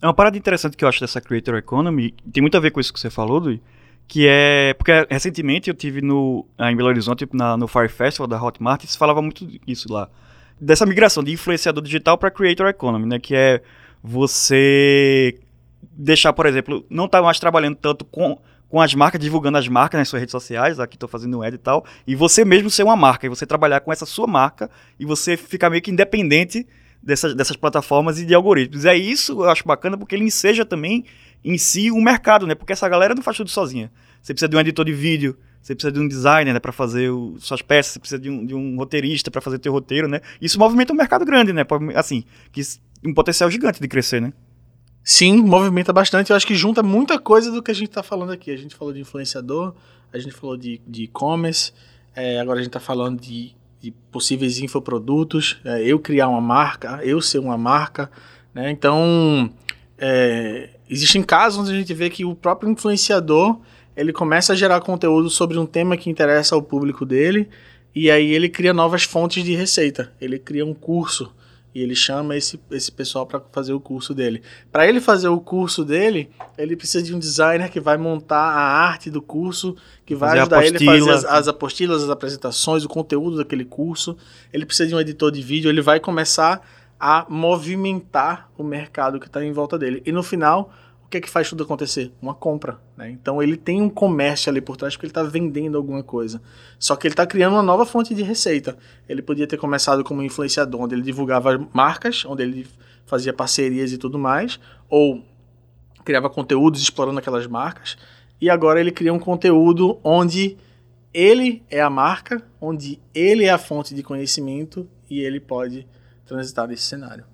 É 0.00 0.06
uma 0.06 0.14
parada 0.14 0.38
interessante 0.38 0.76
que 0.76 0.84
eu 0.84 0.88
acho 0.88 1.00
dessa 1.00 1.20
Creator 1.20 1.56
Economy, 1.56 2.14
tem 2.32 2.40
muito 2.40 2.56
a 2.56 2.60
ver 2.60 2.70
com 2.70 2.78
isso 2.78 2.92
que 2.92 3.00
você 3.00 3.10
falou, 3.10 3.38
Luiz, 3.38 3.60
que 4.06 4.26
é. 4.28 4.74
Porque 4.74 4.92
recentemente 5.10 5.68
eu 5.68 5.74
tive 5.74 6.00
no, 6.00 6.46
em 6.58 6.76
Belo 6.76 6.88
Horizonte, 6.88 7.28
na, 7.32 7.56
no 7.56 7.66
Fire 7.66 7.88
Festival 7.88 8.28
da 8.28 8.42
Hotmart, 8.42 8.84
e 8.84 8.96
falava 8.96 9.20
muito 9.20 9.44
disso 9.66 9.92
lá. 9.92 10.08
Dessa 10.60 10.86
migração 10.86 11.22
de 11.22 11.32
influenciador 11.32 11.82
digital 11.82 12.16
para 12.16 12.30
Creator 12.30 12.68
Economy, 12.68 13.06
né? 13.06 13.18
Que 13.18 13.34
é 13.34 13.62
você 14.02 15.38
deixar, 15.92 16.32
por 16.32 16.46
exemplo, 16.46 16.84
não 16.88 17.06
estar 17.06 17.18
tá 17.18 17.24
mais 17.24 17.40
trabalhando 17.40 17.76
tanto 17.76 18.04
com, 18.04 18.38
com 18.68 18.80
as 18.80 18.94
marcas, 18.94 19.20
divulgando 19.20 19.58
as 19.58 19.66
marcas 19.66 19.98
nas 19.98 20.08
suas 20.08 20.20
redes 20.20 20.32
sociais, 20.32 20.78
aqui 20.78 20.96
estou 20.96 21.08
fazendo 21.08 21.38
um 21.38 21.42
ad 21.42 21.54
e 21.54 21.58
tal, 21.58 21.84
e 22.06 22.14
você 22.14 22.44
mesmo 22.44 22.70
ser 22.70 22.84
uma 22.84 22.96
marca, 22.96 23.26
e 23.26 23.28
você 23.28 23.44
trabalhar 23.44 23.80
com 23.80 23.92
essa 23.92 24.06
sua 24.06 24.26
marca, 24.26 24.70
e 24.98 25.04
você 25.04 25.36
ficar 25.36 25.70
meio 25.70 25.82
que 25.82 25.90
independente 25.90 26.66
dessas, 27.02 27.34
dessas 27.34 27.56
plataformas 27.56 28.18
e 28.18 28.26
de 28.26 28.34
algoritmos. 28.34 28.84
É 28.84 28.96
isso 28.96 29.32
eu 29.32 29.50
acho 29.50 29.64
bacana 29.66 29.96
porque 29.96 30.14
ele 30.14 30.24
enseja 30.24 30.64
também 30.64 31.04
em 31.44 31.56
si 31.56 31.90
o 31.90 32.00
mercado, 32.00 32.46
né? 32.46 32.54
Porque 32.54 32.72
essa 32.72 32.88
galera 32.88 33.14
não 33.14 33.22
faz 33.22 33.36
tudo 33.36 33.50
sozinha. 33.50 33.90
Você 34.22 34.34
precisa 34.34 34.48
de 34.48 34.56
um 34.56 34.60
editor 34.60 34.84
de 34.84 34.92
vídeo, 34.92 35.36
você 35.62 35.74
precisa 35.74 35.92
de 35.92 36.00
um 36.00 36.08
designer 36.08 36.52
né, 36.52 36.60
para 36.60 36.72
fazer 36.72 37.10
o, 37.10 37.36
suas 37.38 37.62
peças, 37.62 37.92
você 37.92 37.98
precisa 37.98 38.20
de 38.20 38.28
um, 38.28 38.44
de 38.44 38.54
um 38.54 38.76
roteirista 38.76 39.30
para 39.30 39.40
fazer 39.40 39.58
teu 39.58 39.72
roteiro, 39.72 40.08
né? 40.08 40.20
Isso 40.40 40.58
movimenta 40.58 40.92
um 40.92 40.96
mercado 40.96 41.24
grande, 41.24 41.52
né? 41.52 41.64
Assim, 41.94 42.24
que 42.52 42.60
um 43.04 43.14
potencial 43.14 43.50
gigante 43.50 43.80
de 43.80 43.88
crescer, 43.88 44.20
né? 44.20 44.32
Sim, 45.04 45.36
movimenta 45.42 45.92
bastante. 45.92 46.30
Eu 46.30 46.36
acho 46.36 46.46
que 46.46 46.54
junta 46.54 46.82
muita 46.82 47.18
coisa 47.18 47.50
do 47.50 47.62
que 47.62 47.70
a 47.70 47.74
gente 47.74 47.88
está 47.88 48.02
falando 48.02 48.32
aqui. 48.32 48.50
A 48.50 48.56
gente 48.56 48.74
falou 48.74 48.92
de 48.92 49.00
influenciador, 49.00 49.74
a 50.12 50.18
gente 50.18 50.34
falou 50.34 50.56
de 50.56 50.80
e-commerce, 50.92 51.72
é, 52.14 52.40
agora 52.40 52.58
a 52.58 52.62
gente 52.62 52.70
está 52.70 52.80
falando 52.80 53.20
de 53.20 53.54
de 53.80 53.92
possíveis 54.10 54.58
infoprodutos, 54.58 55.60
é, 55.64 55.82
eu 55.82 55.98
criar 55.98 56.28
uma 56.28 56.40
marca, 56.40 57.00
eu 57.04 57.20
ser 57.20 57.38
uma 57.38 57.56
marca, 57.56 58.10
né? 58.54 58.70
Então, 58.70 59.50
é, 59.96 60.70
existem 60.88 61.22
casos 61.22 61.60
onde 61.60 61.72
a 61.72 61.78
gente 61.78 61.94
vê 61.94 62.10
que 62.10 62.24
o 62.24 62.34
próprio 62.34 62.70
influenciador 62.70 63.58
ele 63.96 64.12
começa 64.12 64.52
a 64.52 64.56
gerar 64.56 64.80
conteúdo 64.80 65.28
sobre 65.28 65.58
um 65.58 65.66
tema 65.66 65.96
que 65.96 66.08
interessa 66.08 66.54
ao 66.54 66.62
público 66.62 67.04
dele 67.04 67.48
e 67.94 68.10
aí 68.10 68.30
ele 68.30 68.48
cria 68.48 68.72
novas 68.72 69.02
fontes 69.02 69.42
de 69.42 69.54
receita. 69.54 70.12
Ele 70.20 70.38
cria 70.38 70.64
um 70.64 70.72
curso 70.72 71.32
e 71.74 71.82
ele 71.82 71.94
chama 71.94 72.36
esse, 72.36 72.58
esse 72.70 72.90
pessoal 72.90 73.26
para 73.26 73.40
fazer 73.52 73.72
o 73.72 73.80
curso 73.80 74.14
dele. 74.14 74.42
Para 74.72 74.88
ele 74.88 75.00
fazer 75.00 75.28
o 75.28 75.40
curso 75.40 75.84
dele, 75.84 76.30
ele 76.56 76.76
precisa 76.76 77.02
de 77.02 77.14
um 77.14 77.18
designer 77.18 77.70
que 77.70 77.78
vai 77.78 77.96
montar 77.96 78.36
a 78.36 78.60
arte 78.60 79.10
do 79.10 79.20
curso, 79.20 79.76
que 80.04 80.14
vai 80.14 80.30
fazer 80.30 80.40
ajudar 80.40 80.66
ele 80.66 80.76
a 80.76 80.92
fazer 80.92 81.10
as, 81.10 81.24
as 81.24 81.48
apostilas, 81.48 82.02
as 82.02 82.10
apresentações, 82.10 82.84
o 82.84 82.88
conteúdo 82.88 83.36
daquele 83.36 83.64
curso. 83.64 84.16
Ele 84.52 84.64
precisa 84.64 84.88
de 84.88 84.94
um 84.94 85.00
editor 85.00 85.30
de 85.30 85.42
vídeo, 85.42 85.68
ele 85.70 85.82
vai 85.82 86.00
começar 86.00 86.66
a 86.98 87.26
movimentar 87.28 88.50
o 88.58 88.64
mercado 88.64 89.20
que 89.20 89.26
está 89.26 89.44
em 89.44 89.52
volta 89.52 89.78
dele. 89.78 90.02
E 90.04 90.10
no 90.10 90.22
final, 90.22 90.72
o 91.08 91.10
que 91.10 91.16
é 91.16 91.20
que 91.22 91.30
faz 91.30 91.48
tudo 91.48 91.64
acontecer? 91.64 92.12
Uma 92.20 92.34
compra. 92.34 92.78
Né? 92.94 93.08
Então 93.08 93.42
ele 93.42 93.56
tem 93.56 93.80
um 93.80 93.88
comércio 93.88 94.50
ali 94.50 94.60
por 94.60 94.76
trás 94.76 94.94
porque 94.94 95.06
ele 95.06 95.10
está 95.10 95.22
vendendo 95.22 95.78
alguma 95.78 96.02
coisa. 96.02 96.38
Só 96.78 96.94
que 96.96 97.06
ele 97.06 97.14
está 97.14 97.26
criando 97.26 97.54
uma 97.54 97.62
nova 97.62 97.86
fonte 97.86 98.14
de 98.14 98.22
receita. 98.22 98.76
Ele 99.08 99.22
podia 99.22 99.46
ter 99.46 99.56
começado 99.56 100.04
como 100.04 100.22
influenciador, 100.22 100.82
onde 100.82 100.94
ele 100.94 101.00
divulgava 101.00 101.66
marcas, 101.72 102.26
onde 102.26 102.42
ele 102.42 102.66
fazia 103.06 103.32
parcerias 103.32 103.90
e 103.90 103.96
tudo 103.96 104.18
mais, 104.18 104.60
ou 104.86 105.24
criava 106.04 106.28
conteúdos 106.28 106.82
explorando 106.82 107.18
aquelas 107.20 107.46
marcas. 107.46 107.96
E 108.38 108.50
agora 108.50 108.78
ele 108.78 108.92
cria 108.92 109.12
um 109.12 109.18
conteúdo 109.18 109.98
onde 110.04 110.58
ele 111.14 111.62
é 111.70 111.80
a 111.80 111.88
marca, 111.88 112.42
onde 112.60 113.00
ele 113.14 113.44
é 113.44 113.50
a 113.50 113.56
fonte 113.56 113.94
de 113.94 114.02
conhecimento 114.02 114.86
e 115.08 115.20
ele 115.20 115.40
pode 115.40 115.88
transitar 116.26 116.68
nesse 116.68 116.82
cenário 116.82 117.24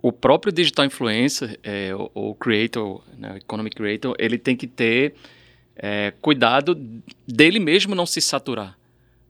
o 0.00 0.12
próprio 0.12 0.52
digital 0.52 0.84
influencer, 0.84 1.58
é, 1.62 1.90
o, 2.14 2.34
creator, 2.34 3.02
né, 3.16 3.32
o 3.32 3.36
economic 3.36 3.74
creator, 3.74 4.14
ele 4.18 4.38
tem 4.38 4.56
que 4.56 4.66
ter 4.66 5.14
é, 5.76 6.12
cuidado 6.20 6.74
dele 7.26 7.58
mesmo 7.58 7.94
não 7.94 8.06
se 8.06 8.20
saturar, 8.20 8.78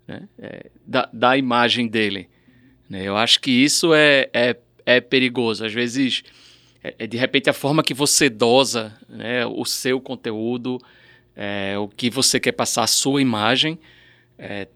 né, 0.07 0.29
é, 0.39 0.67
da, 0.87 1.09
da, 1.13 1.37
imagem 1.39 1.89
dele. 1.89 2.29
Né? 2.89 3.03
Eu 3.03 3.17
acho 3.17 3.41
que 3.41 3.51
isso 3.51 3.95
é, 3.95 4.29
é, 4.33 4.57
é 4.85 5.01
perigoso. 5.01 5.65
Às 5.65 5.73
vezes, 5.73 6.23
é, 6.85 6.95
é, 6.99 7.07
de 7.07 7.17
repente, 7.17 7.49
a 7.49 7.55
forma 7.55 7.83
que 7.83 7.95
você 7.95 8.29
dosa 8.29 8.95
né, 9.09 9.47
o 9.47 9.65
seu 9.65 9.99
conteúdo, 10.01 10.79
é, 11.35 11.79
o 11.79 11.89
que 11.89 12.11
você 12.11 12.39
quer 12.39 12.53
passar, 12.53 12.83
a 12.83 12.89
sua 12.89 13.23
imagem, 13.23 13.79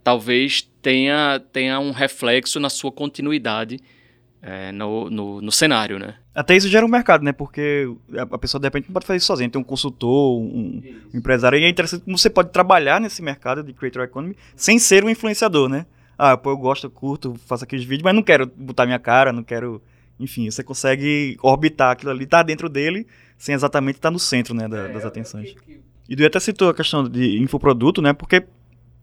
talvez 0.03 0.69
tenha, 0.81 1.41
tenha 1.53 1.79
um 1.79 1.93
reflexo 1.93 2.59
na 2.59 2.69
sua 2.69 2.91
continuidade 2.91 3.79
é, 4.43 4.73
no, 4.73 5.09
no, 5.09 5.41
no, 5.41 5.53
cenário, 5.53 6.01
né? 6.01 6.17
Até 6.35 6.57
isso 6.57 6.69
gera 6.69 6.85
um 6.85 6.89
mercado, 6.89 7.23
né? 7.23 7.31
Porque 7.33 7.89
a 8.19 8.37
pessoa 8.37 8.61
de 8.61 8.67
repente 8.67 8.89
não 8.89 8.93
pode 8.93 9.07
fazer 9.07 9.19
isso 9.19 9.27
sozinha. 9.27 9.49
Tem 9.49 9.61
um 9.61 9.65
consultor, 9.65 10.41
um, 10.41 10.43
um, 10.45 10.83
empresário. 11.15 11.57
E 11.57 11.65
é 11.65 11.69
interessante 11.69 12.03
como 12.05 12.19
você 12.19 12.29
pode 12.29 12.51
trabalhar 12.51 13.01
nesse 13.01 13.23
mercado 13.23 13.63
de 13.63 13.73
creator 13.73 14.03
economy 14.03 14.37
sem 14.57 14.81
ser 14.81 15.05
um 15.05 15.09
influenciador, 15.09 15.69
né? 15.69 15.87
Ah, 16.19 16.37
pô, 16.37 16.51
eu 16.51 16.57
gosto, 16.57 16.89
eu 16.89 16.91
curto, 16.91 17.37
faço 17.47 17.63
aqueles 17.63 17.85
vídeos, 17.85 18.03
mas 18.03 18.15
não 18.15 18.23
quero 18.23 18.47
botar 18.47 18.85
minha 18.85 18.99
cara, 18.99 19.33
não 19.33 19.45
quero. 19.45 19.81
Enfim, 20.19 20.51
você 20.51 20.63
consegue 20.63 21.37
orbitar 21.41 21.93
aquilo 21.93 22.11
ali, 22.11 22.27
tá 22.27 22.43
dentro 22.43 22.69
dele, 22.69 23.07
sem 23.39 23.55
exatamente 23.55 23.97
estar 23.97 24.11
no 24.11 24.19
centro, 24.19 24.55
né, 24.55 24.69
da, 24.69 24.89
das 24.89 25.05
atenções. 25.05 25.55
E 26.09 26.17
tu 26.17 26.25
até 26.25 26.39
citou 26.39 26.69
a 26.69 26.75
questão 26.75 27.09
de 27.09 27.41
infoproduto, 27.41 28.03
né? 28.03 28.13
Porque 28.13 28.45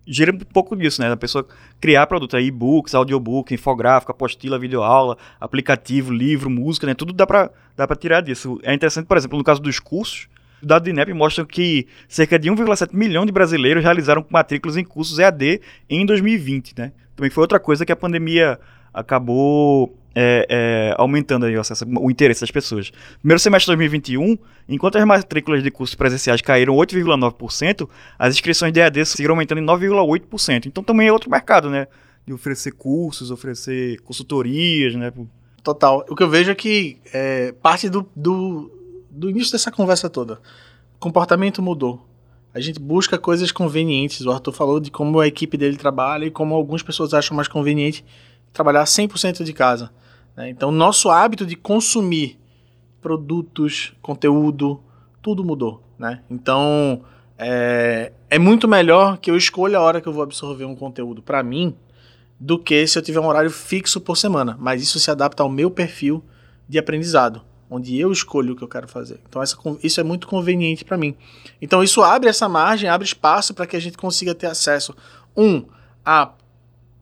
gira 0.09 0.31
um 0.33 0.39
pouco 0.39 0.75
disso, 0.75 1.01
né? 1.01 1.11
A 1.11 1.17
pessoa 1.17 1.47
criar 1.79 2.07
produto, 2.07 2.35
aí, 2.35 2.47
e-books, 2.47 2.95
audiobook, 2.95 3.53
infográfico, 3.53 4.11
apostila, 4.11 4.57
videoaula, 4.57 5.17
aplicativo, 5.39 6.11
livro, 6.11 6.49
música, 6.49 6.87
né? 6.87 6.95
Tudo 6.95 7.13
dá 7.13 7.27
para 7.27 7.51
dá 7.77 7.87
tirar 7.95 8.21
disso. 8.21 8.59
É 8.63 8.73
interessante, 8.73 9.05
por 9.05 9.15
exemplo, 9.15 9.37
no 9.37 9.43
caso 9.43 9.61
dos 9.61 9.79
cursos, 9.79 10.27
o 10.61 10.65
dado 10.65 10.83
do 10.83 10.89
INEP 10.89 11.13
mostra 11.13 11.45
que 11.45 11.87
cerca 12.07 12.39
de 12.39 12.49
1,7 12.49 12.89
milhão 12.91 13.25
de 13.25 13.31
brasileiros 13.31 13.83
realizaram 13.83 14.25
matrículas 14.29 14.75
em 14.75 14.83
cursos 14.83 15.19
EAD 15.19 15.61
em 15.89 16.05
2020, 16.05 16.73
né? 16.77 16.91
Também 17.15 17.29
foi 17.29 17.41
outra 17.41 17.59
coisa 17.59 17.85
que 17.85 17.91
a 17.91 17.95
pandemia 17.95 18.59
acabou 18.93 19.95
é, 20.15 20.45
é, 20.49 20.95
aumentando 20.97 21.45
aí 21.45 21.55
o, 21.55 21.61
acesso, 21.61 21.85
o 21.85 22.09
interesse 22.09 22.41
das 22.41 22.51
pessoas. 22.51 22.91
Primeiro 23.19 23.39
semestre 23.39 23.71
de 23.71 23.77
2021, 23.77 24.37
enquanto 24.67 24.97
as 24.97 25.05
matrículas 25.05 25.63
de 25.63 25.71
cursos 25.71 25.95
presenciais 25.95 26.41
caíram 26.41 26.75
8,9%, 26.75 27.87
as 28.17 28.33
inscrições 28.33 28.73
de 28.73 28.79
EAD 28.79 29.05
seguiram 29.05 29.33
aumentando 29.33 29.61
em 29.61 29.65
9,8%. 29.65 30.65
Então 30.65 30.83
também 30.83 31.07
é 31.07 31.13
outro 31.13 31.29
mercado, 31.29 31.69
né? 31.69 31.87
De 32.25 32.33
oferecer 32.33 32.71
cursos, 32.71 33.31
oferecer 33.31 33.99
consultorias, 34.01 34.95
né? 34.95 35.11
Total. 35.63 36.05
O 36.09 36.15
que 36.15 36.23
eu 36.23 36.29
vejo 36.29 36.51
é 36.51 36.55
que 36.55 36.97
é, 37.13 37.51
parte 37.51 37.89
do, 37.89 38.07
do, 38.15 38.71
do 39.09 39.29
início 39.29 39.51
dessa 39.51 39.71
conversa 39.71 40.09
toda, 40.09 40.41
o 40.95 40.99
comportamento 40.99 41.61
mudou. 41.61 42.05
A 42.51 42.59
gente 42.59 42.79
busca 42.79 43.17
coisas 43.17 43.51
convenientes. 43.51 44.25
O 44.25 44.31
Arthur 44.31 44.51
falou 44.51 44.79
de 44.79 44.89
como 44.89 45.19
a 45.19 45.27
equipe 45.27 45.55
dele 45.55 45.77
trabalha 45.77 46.25
e 46.25 46.31
como 46.31 46.55
algumas 46.55 46.81
pessoas 46.81 47.13
acham 47.13 47.35
mais 47.35 47.47
conveniente 47.47 48.03
trabalhar 48.53 48.83
100% 48.83 49.43
de 49.43 49.53
casa. 49.53 49.91
Né? 50.35 50.49
Então, 50.49 50.71
nosso 50.71 51.09
hábito 51.09 51.45
de 51.45 51.55
consumir 51.55 52.39
produtos, 53.01 53.93
conteúdo, 54.01 54.81
tudo 55.21 55.43
mudou. 55.43 55.83
Né? 55.97 56.21
Então, 56.29 57.01
é, 57.37 58.11
é 58.29 58.39
muito 58.39 58.67
melhor 58.67 59.17
que 59.17 59.29
eu 59.31 59.37
escolha 59.37 59.77
a 59.77 59.81
hora 59.81 60.01
que 60.01 60.07
eu 60.07 60.13
vou 60.13 60.23
absorver 60.23 60.65
um 60.65 60.75
conteúdo 60.75 61.21
para 61.21 61.41
mim 61.43 61.75
do 62.39 62.57
que 62.57 62.87
se 62.87 62.97
eu 62.97 63.01
tiver 63.01 63.19
um 63.19 63.27
horário 63.27 63.51
fixo 63.51 63.99
por 63.99 64.15
semana. 64.15 64.57
Mas 64.59 64.81
isso 64.81 64.99
se 64.99 65.11
adapta 65.11 65.43
ao 65.43 65.49
meu 65.49 65.69
perfil 65.69 66.23
de 66.67 66.77
aprendizado, 66.77 67.41
onde 67.69 67.97
eu 67.97 68.11
escolho 68.11 68.53
o 68.53 68.55
que 68.55 68.63
eu 68.63 68.67
quero 68.67 68.87
fazer. 68.87 69.19
Então, 69.27 69.41
essa, 69.41 69.57
isso 69.83 69.99
é 69.99 70.03
muito 70.03 70.27
conveniente 70.27 70.85
para 70.85 70.97
mim. 70.97 71.15
Então, 71.61 71.83
isso 71.83 72.01
abre 72.01 72.29
essa 72.29 72.47
margem, 72.47 72.89
abre 72.89 73.05
espaço 73.05 73.53
para 73.53 73.67
que 73.67 73.75
a 73.75 73.79
gente 73.79 73.97
consiga 73.97 74.33
ter 74.33 74.47
acesso, 74.47 74.95
um, 75.35 75.65
a 76.05 76.31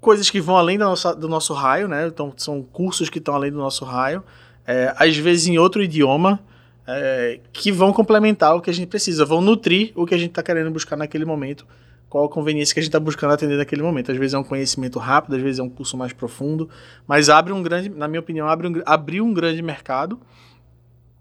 coisas 0.07 0.29
que 0.29 0.39
vão 0.39 0.55
além 0.55 0.77
nossa, 0.77 1.13
do 1.13 1.27
nosso 1.27 1.53
raio, 1.53 1.85
né? 1.85 2.07
Então, 2.07 2.31
são 2.37 2.63
cursos 2.63 3.09
que 3.09 3.17
estão 3.17 3.35
além 3.35 3.51
do 3.51 3.57
nosso 3.57 3.83
raio, 3.83 4.23
é, 4.65 4.93
às 4.95 5.17
vezes 5.17 5.47
em 5.47 5.57
outro 5.57 5.83
idioma, 5.83 6.39
é, 6.87 7.41
que 7.51 7.73
vão 7.73 7.91
complementar 7.91 8.55
o 8.55 8.61
que 8.61 8.69
a 8.69 8.73
gente 8.73 8.87
precisa, 8.87 9.25
vão 9.25 9.41
nutrir 9.41 9.91
o 9.95 10.05
que 10.05 10.15
a 10.15 10.17
gente 10.17 10.29
está 10.29 10.41
querendo 10.41 10.71
buscar 10.71 10.95
naquele 10.95 11.25
momento, 11.25 11.67
qual 12.07 12.23
a 12.23 12.29
conveniência 12.29 12.73
que 12.73 12.79
a 12.79 12.83
gente 12.83 12.87
está 12.87 13.01
buscando 13.01 13.33
atender 13.33 13.57
naquele 13.57 13.81
momento. 13.81 14.09
Às 14.09 14.17
vezes 14.17 14.33
é 14.33 14.37
um 14.37 14.45
conhecimento 14.45 14.97
rápido, 14.97 15.35
às 15.35 15.41
vezes 15.41 15.59
é 15.59 15.63
um 15.63 15.69
curso 15.69 15.97
mais 15.97 16.13
profundo, 16.13 16.69
mas 17.05 17.27
abre 17.27 17.51
um 17.51 17.61
grande, 17.61 17.89
na 17.89 18.07
minha 18.07 18.21
opinião, 18.21 18.47
abre 18.47 18.65
um, 18.69 18.81
abriu 18.85 19.25
um 19.25 19.33
grande 19.33 19.61
mercado 19.61 20.17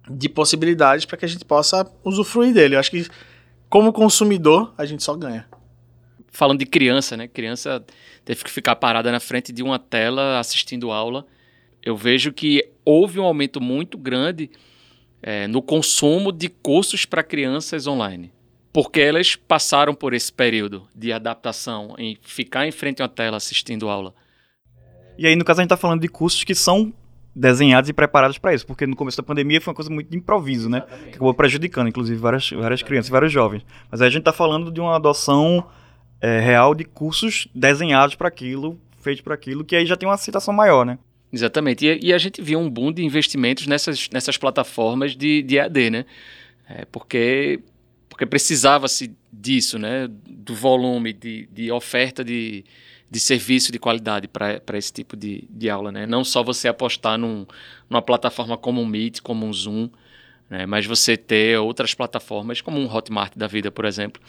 de 0.09 0.29
possibilidades 0.29 1.05
para 1.05 1.16
que 1.16 1.25
a 1.25 1.29
gente 1.29 1.44
possa 1.44 1.85
usufruir 2.05 2.55
dele. 2.55 2.77
Eu 2.77 2.79
acho 2.79 2.92
que, 2.92 3.05
como 3.68 3.92
consumidor, 3.92 4.72
a 4.79 4.85
gente 4.85 5.03
só 5.03 5.16
ganha. 5.16 5.44
Falando 6.37 6.59
de 6.59 6.66
criança, 6.66 7.16
né? 7.16 7.27
Criança 7.27 7.83
teve 8.25 8.44
que 8.44 8.51
ficar 8.51 8.77
parada 8.77 9.11
na 9.11 9.18
frente 9.18 9.53
de 9.53 9.62
uma 9.62 9.79
tela 9.79 10.38
assistindo 10.38 10.90
aula. 10.90 11.27
Eu 11.83 11.96
vejo 11.96 12.31
que 12.31 12.68
houve 12.85 13.18
um 13.18 13.25
aumento 13.25 13.59
muito 13.59 13.96
grande 13.96 14.51
é, 15.22 15.46
no 15.46 15.62
consumo 15.62 16.31
de 16.31 16.51
cursos 16.51 17.07
para 17.07 17.22
crianças 17.22 17.87
online 17.87 18.31
porque 18.77 19.01
elas 19.01 19.35
passaram 19.35 19.94
por 19.94 20.12
esse 20.12 20.31
período 20.31 20.87
de 20.94 21.11
adaptação 21.11 21.94
em 21.96 22.18
ficar 22.20 22.66
em 22.66 22.70
frente 22.70 23.01
a 23.01 23.07
uma 23.07 23.09
tela 23.09 23.38
assistindo 23.38 23.88
aula. 23.88 24.12
E 25.16 25.27
aí, 25.27 25.35
no 25.35 25.46
caso, 25.46 25.61
a 25.61 25.62
gente 25.62 25.68
está 25.68 25.79
falando 25.79 26.03
de 26.03 26.09
cursos 26.09 26.44
que 26.44 26.55
são 26.55 26.92
desenhados 27.35 27.88
e 27.88 27.94
preparados 27.94 28.37
para 28.37 28.53
isso, 28.53 28.66
porque 28.66 28.87
no 28.87 28.94
começo 28.94 29.16
da 29.16 29.22
pandemia 29.22 29.62
foi 29.62 29.70
uma 29.70 29.77
coisa 29.77 29.90
muito 29.90 30.11
de 30.11 30.18
improviso, 30.18 30.68
né? 30.68 30.81
Exatamente. 30.81 31.05
Que 31.05 31.16
acabou 31.16 31.33
prejudicando, 31.33 31.88
inclusive, 31.88 32.20
várias, 32.20 32.51
várias 32.51 32.83
crianças 32.83 33.09
e 33.09 33.12
vários 33.12 33.33
jovens. 33.33 33.64
Mas 33.90 34.03
aí 34.03 34.09
a 34.09 34.11
gente 34.11 34.20
está 34.20 34.33
falando 34.35 34.70
de 34.70 34.79
uma 34.79 34.94
adoção 34.94 35.66
é, 36.21 36.41
real 36.41 36.75
de 36.75 36.85
cursos 36.85 37.49
desenhados 37.55 38.15
para 38.15 38.29
aquilo, 38.29 38.81
feitos 39.01 39.23
para 39.23 39.35
aquilo, 39.35 39.65
que 39.65 39.77
aí 39.77 39.87
já 39.87 39.97
tem 39.97 40.09
uma 40.09 40.15
aceitação 40.15 40.53
maior, 40.55 40.85
né? 40.85 40.99
Exatamente. 41.33 41.85
E, 41.85 42.07
e, 42.07 42.13
a 42.13 42.19
gente 42.19 42.41
viu 42.41 42.59
um 42.59 42.71
boom 42.71 42.93
de 42.93 43.05
investimentos 43.05 43.67
nessas, 43.67 44.09
nessas 44.11 44.37
plataformas 44.37 45.17
de, 45.17 45.43
de 45.43 45.59
EAD, 45.59 45.91
né? 45.91 46.05
É, 46.69 46.85
porque 46.87 47.61
porque 48.09 48.25
precisava-se 48.25 49.15
disso, 49.31 49.79
né? 49.79 50.09
Do 50.09 50.55
volume 50.55 51.13
de, 51.13 51.47
de 51.53 51.71
oferta 51.71 52.25
de, 52.25 52.65
de 53.11 53.21
serviço 53.21 53.71
de 53.71 53.79
qualidade 53.79 54.27
para 54.27 54.79
esse 54.79 54.91
tipo 54.91 55.15
de, 55.15 55.47
de 55.51 55.69
aula, 55.69 55.93
né? 55.93 56.07
Não 56.07 56.25
só 56.25 56.43
você 56.43 56.67
apostar 56.67 57.19
num, 57.19 57.47
numa 57.91 58.01
plataforma 58.01 58.57
como 58.57 58.81
um 58.81 58.87
Meet, 58.87 59.21
como 59.21 59.45
um 59.45 59.53
Zoom, 59.53 59.91
né? 60.49 60.65
mas 60.65 60.87
você 60.87 61.15
ter 61.15 61.59
outras 61.59 61.93
plataformas 61.93 62.63
como 62.63 62.79
um 62.79 62.91
Hotmart 62.91 63.37
da 63.37 63.47
vida, 63.47 63.71
por 63.71 63.85
exemplo, 63.85 64.23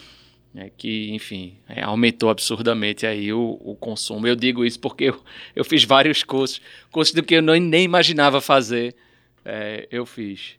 né? 0.52 0.70
que, 0.76 1.10
enfim, 1.12 1.58
é, 1.68 1.82
aumentou 1.82 2.30
absurdamente 2.30 3.06
aí 3.06 3.32
o, 3.32 3.58
o, 3.60 3.76
consumo. 3.76 4.26
Eu 4.26 4.36
digo 4.36 4.64
isso 4.64 4.80
porque 4.80 5.04
eu, 5.04 5.22
eu 5.54 5.64
fiz 5.64 5.84
vários 5.84 6.22
cursos, 6.22 6.60
cursos 6.90 7.14
do 7.14 7.22
que 7.22 7.34
eu 7.34 7.42
não, 7.42 7.54
nem 7.56 7.84
imaginava 7.84 8.40
fazer, 8.40 8.94
é, 9.44 9.86
eu 9.90 10.04
fiz. 10.04 10.56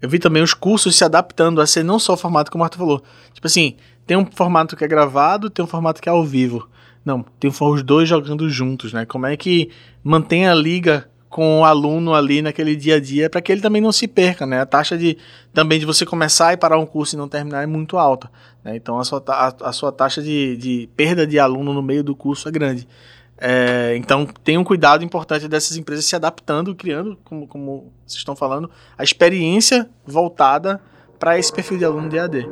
Eu 0.00 0.08
vi 0.08 0.18
também 0.18 0.42
os 0.42 0.52
cursos 0.52 0.94
se 0.94 1.04
adaptando 1.04 1.60
a 1.60 1.66
ser 1.66 1.82
não 1.82 1.98
só 1.98 2.14
o 2.14 2.16
formato 2.18 2.50
que 2.50 2.56
o 2.56 2.60
Marta 2.60 2.76
falou. 2.76 3.02
Tipo 3.32 3.46
assim, 3.46 3.76
tem 4.06 4.16
um 4.16 4.26
formato 4.26 4.76
que 4.76 4.84
é 4.84 4.88
gravado, 4.88 5.48
tem 5.48 5.64
um 5.64 5.68
formato 5.68 6.02
que 6.02 6.08
é 6.08 6.12
ao 6.12 6.24
vivo. 6.24 6.68
Não, 7.04 7.22
tem 7.22 7.50
os 7.50 7.82
dois 7.82 8.08
jogando 8.08 8.48
juntos, 8.50 8.92
né? 8.92 9.06
Como 9.06 9.26
é 9.26 9.36
que 9.36 9.70
mantém 10.02 10.46
a 10.46 10.54
liga 10.54 11.08
com 11.36 11.60
o 11.60 11.64
aluno 11.66 12.14
ali 12.14 12.40
naquele 12.40 12.74
dia 12.74 12.94
a 12.94 13.00
dia 13.00 13.28
para 13.28 13.42
que 13.42 13.52
ele 13.52 13.60
também 13.60 13.82
não 13.82 13.92
se 13.92 14.08
perca, 14.08 14.46
né? 14.46 14.58
A 14.58 14.64
taxa 14.64 14.96
de 14.96 15.18
também 15.52 15.78
de 15.78 15.84
você 15.84 16.06
começar 16.06 16.54
e 16.54 16.56
parar 16.56 16.78
um 16.78 16.86
curso 16.86 17.14
e 17.14 17.18
não 17.18 17.28
terminar 17.28 17.62
é 17.62 17.66
muito 17.66 17.98
alta, 17.98 18.30
né? 18.64 18.74
Então 18.74 18.98
a 18.98 19.04
sua, 19.04 19.22
a, 19.28 19.54
a 19.68 19.70
sua 19.70 19.92
taxa 19.92 20.22
de, 20.22 20.56
de 20.56 20.88
perda 20.96 21.26
de 21.26 21.38
aluno 21.38 21.74
no 21.74 21.82
meio 21.82 22.02
do 22.02 22.16
curso 22.16 22.48
é 22.48 22.50
grande. 22.50 22.88
É, 23.36 23.92
então 23.98 24.26
tem 24.42 24.56
um 24.56 24.64
cuidado 24.64 25.04
importante 25.04 25.46
dessas 25.46 25.76
empresas 25.76 26.06
se 26.06 26.16
adaptando, 26.16 26.74
criando, 26.74 27.18
como, 27.22 27.46
como 27.46 27.92
vocês 28.06 28.16
estão 28.16 28.34
falando, 28.34 28.70
a 28.96 29.04
experiência 29.04 29.90
voltada 30.06 30.80
para 31.18 31.38
esse 31.38 31.52
perfil 31.52 31.76
de 31.76 31.84
aluno 31.84 32.08
de 32.08 32.18
AD. 32.18 32.48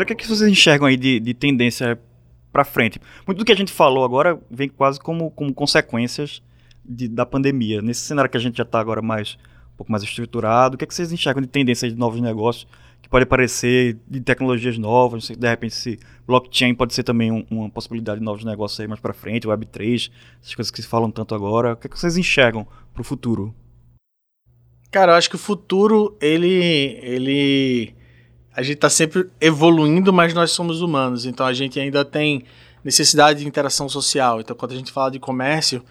O 0.00 0.06
que, 0.06 0.12
é 0.12 0.16
que 0.16 0.26
vocês 0.26 0.50
enxergam 0.50 0.86
aí 0.86 0.96
de, 0.96 1.20
de 1.20 1.34
tendência 1.34 1.98
para 2.52 2.64
frente. 2.64 3.00
Muito 3.26 3.38
do 3.38 3.44
que 3.44 3.52
a 3.52 3.56
gente 3.56 3.72
falou 3.72 4.04
agora 4.04 4.38
vem 4.50 4.68
quase 4.68 5.00
como, 5.00 5.30
como 5.30 5.52
consequências 5.52 6.42
de, 6.84 7.08
da 7.08 7.24
pandemia. 7.24 7.80
Nesse 7.80 8.02
cenário 8.02 8.30
que 8.30 8.36
a 8.36 8.40
gente 8.40 8.56
já 8.56 8.62
está 8.62 8.78
agora 8.78 9.00
mais 9.00 9.38
um 9.74 9.76
pouco 9.76 9.90
mais 9.90 10.02
estruturado, 10.02 10.74
o 10.74 10.78
que, 10.78 10.84
é 10.84 10.86
que 10.86 10.94
vocês 10.94 11.10
enxergam 11.12 11.40
de 11.40 11.48
tendências 11.48 11.92
de 11.92 11.98
novos 11.98 12.20
negócios 12.20 12.66
que 13.00 13.08
pode 13.08 13.24
aparecer, 13.24 13.98
de 14.06 14.20
tecnologias 14.20 14.78
novas, 14.78 15.14
não 15.14 15.20
sei, 15.20 15.34
de 15.34 15.48
repente 15.48 15.74
se 15.74 15.98
blockchain 16.24 16.72
pode 16.72 16.94
ser 16.94 17.02
também 17.02 17.32
um, 17.32 17.44
uma 17.50 17.68
possibilidade 17.68 18.20
de 18.20 18.24
novos 18.24 18.44
negócios 18.44 18.78
aí 18.78 18.86
mais 18.86 19.00
para 19.00 19.12
frente, 19.12 19.48
Web3, 19.48 20.10
essas 20.40 20.54
coisas 20.54 20.70
que 20.70 20.80
se 20.80 20.86
falam 20.86 21.10
tanto 21.10 21.34
agora. 21.34 21.72
O 21.72 21.76
que, 21.76 21.88
é 21.88 21.90
que 21.90 21.98
vocês 21.98 22.16
enxergam 22.16 22.66
para 22.92 23.00
o 23.00 23.04
futuro? 23.04 23.52
Cara, 24.90 25.12
eu 25.12 25.16
acho 25.16 25.30
que 25.30 25.36
o 25.36 25.38
futuro, 25.38 26.16
ele, 26.20 26.98
ele 27.02 27.94
a 28.54 28.62
gente 28.62 28.76
está 28.76 28.90
sempre 28.90 29.30
evoluindo, 29.40 30.12
mas 30.12 30.34
nós 30.34 30.50
somos 30.50 30.82
humanos, 30.82 31.24
então 31.24 31.46
a 31.46 31.52
gente 31.52 31.80
ainda 31.80 32.04
tem 32.04 32.44
necessidade 32.84 33.40
de 33.40 33.46
interação 33.46 33.88
social. 33.88 34.40
Então, 34.40 34.54
quando 34.56 34.72
a 34.72 34.76
gente 34.76 34.92
fala 34.92 35.10
de 35.10 35.18
comércio, 35.18 35.82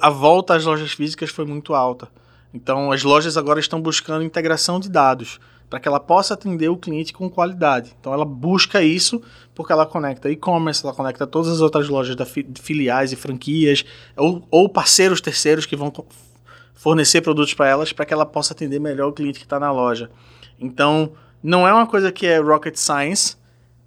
a 0.00 0.10
volta 0.10 0.54
às 0.54 0.64
lojas 0.64 0.92
físicas 0.92 1.30
foi 1.30 1.44
muito 1.44 1.74
alta. 1.74 2.08
Então, 2.52 2.90
as 2.90 3.02
lojas 3.02 3.36
agora 3.36 3.60
estão 3.60 3.80
buscando 3.80 4.24
integração 4.24 4.80
de 4.80 4.88
dados 4.88 5.38
para 5.68 5.78
que 5.78 5.86
ela 5.86 6.00
possa 6.00 6.32
atender 6.32 6.68
o 6.70 6.76
cliente 6.76 7.12
com 7.12 7.28
qualidade. 7.28 7.94
Então, 8.00 8.12
ela 8.12 8.24
busca 8.24 8.82
isso 8.82 9.22
porque 9.54 9.72
ela 9.72 9.84
conecta 9.84 10.30
e-commerce, 10.30 10.84
ela 10.84 10.94
conecta 10.94 11.26
todas 11.26 11.52
as 11.52 11.60
outras 11.60 11.88
lojas 11.88 12.16
da 12.16 12.24
fi 12.24 12.46
filiais 12.60 13.12
e 13.12 13.16
franquias 13.16 13.84
ou, 14.16 14.42
ou 14.50 14.68
parceiros 14.68 15.20
terceiros 15.20 15.66
que 15.66 15.76
vão 15.76 15.92
fornecer 16.74 17.20
produtos 17.20 17.52
para 17.52 17.68
elas 17.68 17.92
para 17.92 18.06
que 18.06 18.14
ela 18.14 18.24
possa 18.24 18.54
atender 18.54 18.80
melhor 18.80 19.08
o 19.08 19.12
cliente 19.12 19.38
que 19.38 19.44
está 19.44 19.60
na 19.60 19.70
loja. 19.70 20.10
Então, 20.58 21.12
não 21.42 21.66
é 21.66 21.72
uma 21.72 21.86
coisa 21.86 22.10
que 22.10 22.26
é 22.26 22.38
rocket 22.38 22.76
science, 22.76 23.36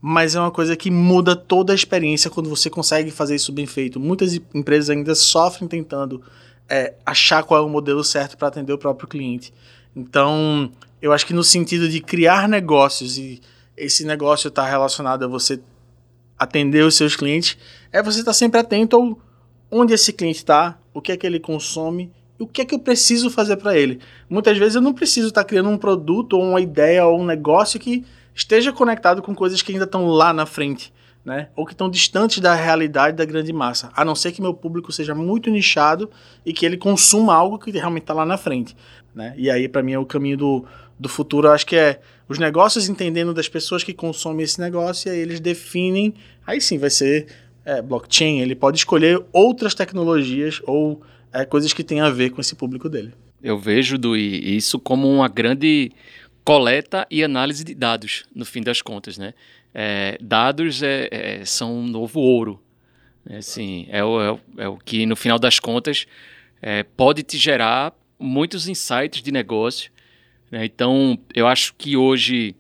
mas 0.01 0.35
é 0.35 0.39
uma 0.39 0.51
coisa 0.51 0.75
que 0.75 0.89
muda 0.89 1.35
toda 1.35 1.73
a 1.73 1.75
experiência 1.75 2.29
quando 2.29 2.49
você 2.49 2.69
consegue 2.69 3.11
fazer 3.11 3.35
isso 3.35 3.51
bem 3.51 3.67
feito. 3.67 3.99
Muitas 3.99 4.33
empresas 4.53 4.89
ainda 4.89 5.13
sofrem 5.13 5.67
tentando 5.67 6.23
é, 6.67 6.93
achar 7.05 7.43
qual 7.43 7.61
é 7.61 7.65
o 7.65 7.69
modelo 7.69 8.03
certo 8.03 8.37
para 8.37 8.47
atender 8.47 8.73
o 8.73 8.77
próprio 8.77 9.07
cliente. 9.07 9.53
Então, 9.95 10.71
eu 11.01 11.11
acho 11.11 11.25
que 11.25 11.33
no 11.33 11.43
sentido 11.43 11.87
de 11.87 11.99
criar 11.99 12.47
negócios 12.47 13.17
e 13.17 13.41
esse 13.77 14.05
negócio 14.05 14.47
está 14.47 14.65
relacionado 14.65 15.23
a 15.23 15.27
você 15.27 15.61
atender 16.37 16.83
os 16.83 16.95
seus 16.95 17.15
clientes, 17.15 17.57
é 17.91 18.01
você 18.01 18.19
estar 18.19 18.31
tá 18.31 18.33
sempre 18.33 18.59
atento 18.59 18.95
ao 18.95 19.19
onde 19.69 19.93
esse 19.93 20.11
cliente 20.11 20.39
está, 20.39 20.77
o 20.93 21.01
que 21.01 21.11
é 21.11 21.17
que 21.17 21.25
ele 21.25 21.39
consome 21.39 22.11
o 22.41 22.47
que 22.47 22.62
é 22.62 22.65
que 22.65 22.73
eu 22.73 22.80
preciso 22.80 23.30
fazer 23.30 23.58
para 23.58 23.77
ele. 23.77 23.99
Muitas 24.30 24.58
vezes 24.58 24.75
eu 24.75 24.82
não 24.82 24.93
preciso 24.93 25.27
estar 25.27 25.43
tá 25.43 25.47
criando 25.47 25.69
um 25.69 25.77
produto 25.77 26.34
ou 26.34 26.43
uma 26.43 26.60
ideia 26.60 27.06
ou 27.06 27.19
um 27.19 27.25
negócio 27.25 27.80
que 27.80 28.04
esteja 28.34 28.73
conectado 28.73 29.21
com 29.21 29.36
coisas 29.36 29.62
que 29.62 29.71
ainda 29.71 29.86
estão 29.86 30.08
lá 30.08 30.34
na 30.34 30.45
frente, 30.45 30.91
né? 31.23 31.49
Ou 31.56 31.65
que 31.65 31.73
estão 31.73 31.89
distantes 31.89 32.39
da 32.39 32.56
realidade 32.56 33.15
da 33.15 33.25
grande 33.25 33.54
massa. 33.54 33.91
A 33.95 34.04
não 34.04 34.15
ser 34.15 34.32
que 34.32 34.41
meu 34.41 34.54
público 34.54 34.91
seja 34.91 35.13
muito 35.13 35.51
nichado 35.51 36.10
e 36.43 36.51
que 36.51 36.65
ele 36.65 36.77
consuma 36.77 37.36
algo 37.36 37.60
que 37.60 37.69
realmente 37.71 38.04
está 38.04 38.13
lá 38.13 38.25
na 38.25 38.38
frente, 38.38 38.75
né? 39.13 39.36
E 39.38 39.49
aí 39.49 39.69
para 39.69 39.84
mim 39.84 39.93
é 39.93 39.99
o 39.99 40.06
caminho 40.06 40.38
do, 40.38 40.65
do 40.99 41.08
futuro. 41.08 41.47
Acho 41.47 41.67
que 41.67 41.75
é 41.75 41.99
os 42.27 42.39
negócios 42.39 42.89
entendendo 42.89 43.36
das 43.36 43.47
pessoas 43.47 43.84
que 43.84 43.93
consomem 43.93 44.43
esse 44.43 44.60
negócio 44.60 45.10
e 45.10 45.12
aí 45.12 45.19
eles 45.19 45.39
definem. 45.39 46.15
Aí 46.47 46.60
sim 46.60 46.80
vai 46.80 46.89
ser 46.89 47.27
é, 47.63 47.84
blockchain. 47.84 48.39
Ele 48.39 48.56
pode 48.56 48.80
escolher 48.80 49.23
outras 49.32 49.75
tecnologias 49.75 50.60
ou 50.65 51.04
é, 51.34 51.46
coisas 51.46 51.74
que 51.74 51.84
têm 51.84 52.02
a 52.02 52.10
ver 52.10 52.32
com 52.32 52.41
esse 52.41 52.56
público 52.56 52.89
dele. 52.89 53.13
Eu 53.41 53.58
vejo 53.58 53.98
do, 53.98 54.15
isso 54.15 54.80
como 54.80 55.10
uma 55.10 55.28
grande 55.28 55.91
coleta 56.44 57.08
e 57.10 57.24
análise 57.24 57.63
de 57.63 57.74
dados, 57.74 58.26
no 58.36 58.46
fim 58.46 58.62
das 58.62 58.82
contas, 58.82 59.17
né? 59.17 59.34
É, 59.74 60.17
dados 60.22 60.84
é, 60.84 61.08
é, 61.12 61.46
são 61.46 61.80
um 61.80 61.88
novo 61.88 62.20
ouro. 62.20 62.62
Assim, 63.30 63.88
é, 63.89 64.04
o, 64.04 64.39
é, 64.58 64.67
o, 64.67 64.78
que, 64.78 65.06
no 65.06 65.15
final 65.15 65.39
das 65.39 65.60
contas, 65.60 66.06
é, 66.62 66.84
pode 66.84 67.24
te 67.24 67.38
gerar 67.38 67.94
muitos 68.20 68.67
insights 68.67 69.22
de 69.22 69.32
negócio. 69.32 69.91
Né? 70.50 70.65
Então, 70.65 71.17
eu 71.34 71.48
acho 71.48 71.74
que 71.76 71.96
hoje 71.96 72.56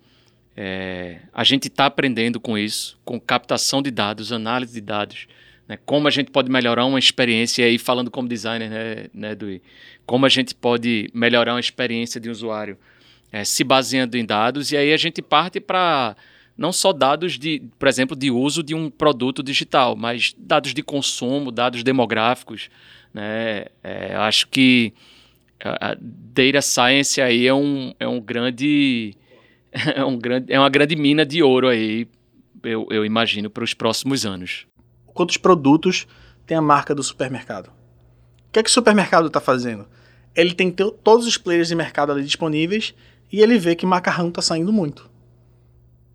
a 1.33 1.43
gente 1.43 1.69
está 1.69 1.87
aprendendo 1.87 2.39
com 2.39 2.55
isso, 2.55 2.99
com 3.03 3.19
captação 3.19 3.81
de 3.81 3.89
dados, 3.89 4.31
análise 4.31 4.71
de 4.71 4.81
dados, 4.81 5.25
né? 5.71 5.79
Como 5.85 6.05
a 6.05 6.11
gente 6.11 6.29
pode 6.31 6.51
melhorar 6.51 6.83
uma 6.83 6.99
experiência, 6.99 7.65
aí 7.65 7.77
falando 7.77 8.11
como 8.11 8.27
designer, 8.27 8.69
né, 8.69 9.05
né? 9.13 9.37
Como 10.05 10.25
a 10.25 10.29
gente 10.29 10.53
pode 10.53 11.09
melhorar 11.13 11.53
uma 11.53 11.61
experiência 11.61 12.19
de 12.19 12.29
usuário 12.29 12.77
é, 13.31 13.45
se 13.45 13.63
baseando 13.63 14.17
em 14.17 14.25
dados, 14.25 14.73
e 14.73 14.77
aí 14.77 14.91
a 14.91 14.97
gente 14.97 15.21
parte 15.21 15.61
para 15.61 16.17
não 16.57 16.73
só 16.73 16.91
dados 16.91 17.39
de, 17.39 17.63
por 17.79 17.87
exemplo, 17.87 18.17
de 18.17 18.29
uso 18.29 18.61
de 18.61 18.75
um 18.75 18.89
produto 18.89 19.41
digital, 19.41 19.95
mas 19.95 20.35
dados 20.37 20.73
de 20.73 20.83
consumo, 20.83 21.53
dados 21.53 21.83
demográficos. 21.83 22.69
Né? 23.13 23.67
É, 23.81 24.13
acho 24.15 24.49
que 24.49 24.93
a 25.63 25.95
data 25.97 26.61
science 26.61 27.21
aí 27.21 27.47
é 27.47 27.53
um, 27.53 27.93
é 27.97 28.07
um 28.07 28.19
grande 28.19 29.15
é, 29.95 30.03
um 30.03 30.17
grande, 30.17 30.51
é 30.51 30.59
uma 30.59 30.69
grande 30.69 30.97
mina 30.97 31.25
de 31.25 31.41
ouro 31.41 31.69
aí, 31.69 32.05
eu, 32.61 32.85
eu 32.91 33.05
imagino, 33.05 33.49
para 33.49 33.63
os 33.63 33.73
próximos 33.73 34.25
anos. 34.25 34.65
Quantos 35.13 35.37
produtos 35.37 36.07
tem 36.45 36.57
a 36.57 36.61
marca 36.61 36.93
do 36.95 37.03
supermercado? 37.03 37.67
O 37.67 38.51
que 38.51 38.59
é 38.59 38.63
que 38.63 38.69
o 38.69 38.73
supermercado 38.73 39.27
está 39.27 39.39
fazendo? 39.39 39.85
Ele 40.35 40.53
tem 40.53 40.71
todos 40.71 41.25
os 41.27 41.37
players 41.37 41.67
de 41.67 41.75
mercado 41.75 42.11
ali 42.11 42.23
disponíveis 42.23 42.93
e 43.31 43.41
ele 43.41 43.57
vê 43.57 43.75
que 43.75 43.85
macarrão 43.85 44.29
está 44.29 44.41
saindo 44.41 44.71
muito. 44.71 45.09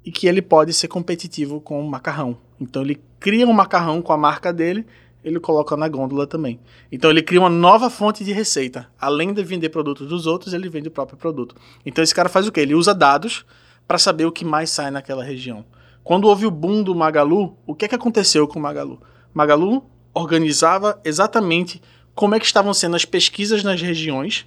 E 0.05 0.13
que 0.13 0.27
ele 0.27 0.41
pode 0.41 0.73
ser 0.73 0.89
competitivo 0.89 1.61
com 1.61 1.81
o 1.81 1.91
macarrão. 1.91 2.39
Então 2.61 2.83
ele 2.83 3.01
cria 3.19 3.47
um 3.47 3.53
macarrão 3.53 4.01
com 4.01 4.13
a 4.13 4.17
marca 4.17 4.53
dele, 4.53 4.87
ele 5.25 5.41
coloca 5.41 5.77
na 5.77 5.89
gôndola 5.89 6.27
também. 6.27 6.61
Então 6.91 7.11
ele 7.11 7.23
cria 7.23 7.41
uma 7.41 7.51
nova 7.51 7.91
fonte 7.91 8.25
de 8.25 8.33
receita. 8.33 8.89
Além 9.01 9.33
de 9.33 9.43
vender 9.43 9.71
produtos 9.71 10.07
dos 10.07 10.27
outros, 10.27 10.55
ele 10.55 10.69
vende 10.69 10.89
o 10.89 10.93
próprio 10.93 11.19
produto. 11.19 11.57
Então 11.85 12.05
esse 12.05 12.15
cara 12.15 12.29
faz 12.29 12.47
o 12.47 12.53
quê? 12.53 12.61
Ele 12.61 12.75
usa 12.75 12.95
dados 12.95 13.45
para 13.87 13.99
saber 13.99 14.25
o 14.25 14.33
que 14.33 14.45
mais 14.45 14.71
sai 14.71 14.91
naquela 14.91 15.25
região. 15.25 15.65
Quando 16.07 16.29
houve 16.29 16.47
o 16.47 16.53
boom 16.53 16.85
do 16.85 16.95
Magalu, 16.95 17.59
o 17.67 17.75
que, 17.75 17.85
é 17.85 17.89
que 17.89 17.95
aconteceu 17.97 18.47
com 18.47 18.61
o 18.61 18.63
Magalu? 18.63 19.03
Magalu 19.35 19.85
organizava 20.15 21.01
exatamente 21.05 21.83
como 22.15 22.37
é 22.37 22.39
que 22.39 22.47
estavam 22.47 22.73
sendo 22.73 22.95
as 22.95 23.05
pesquisas 23.05 23.65
nas 23.65 23.83
regiões 23.83 24.47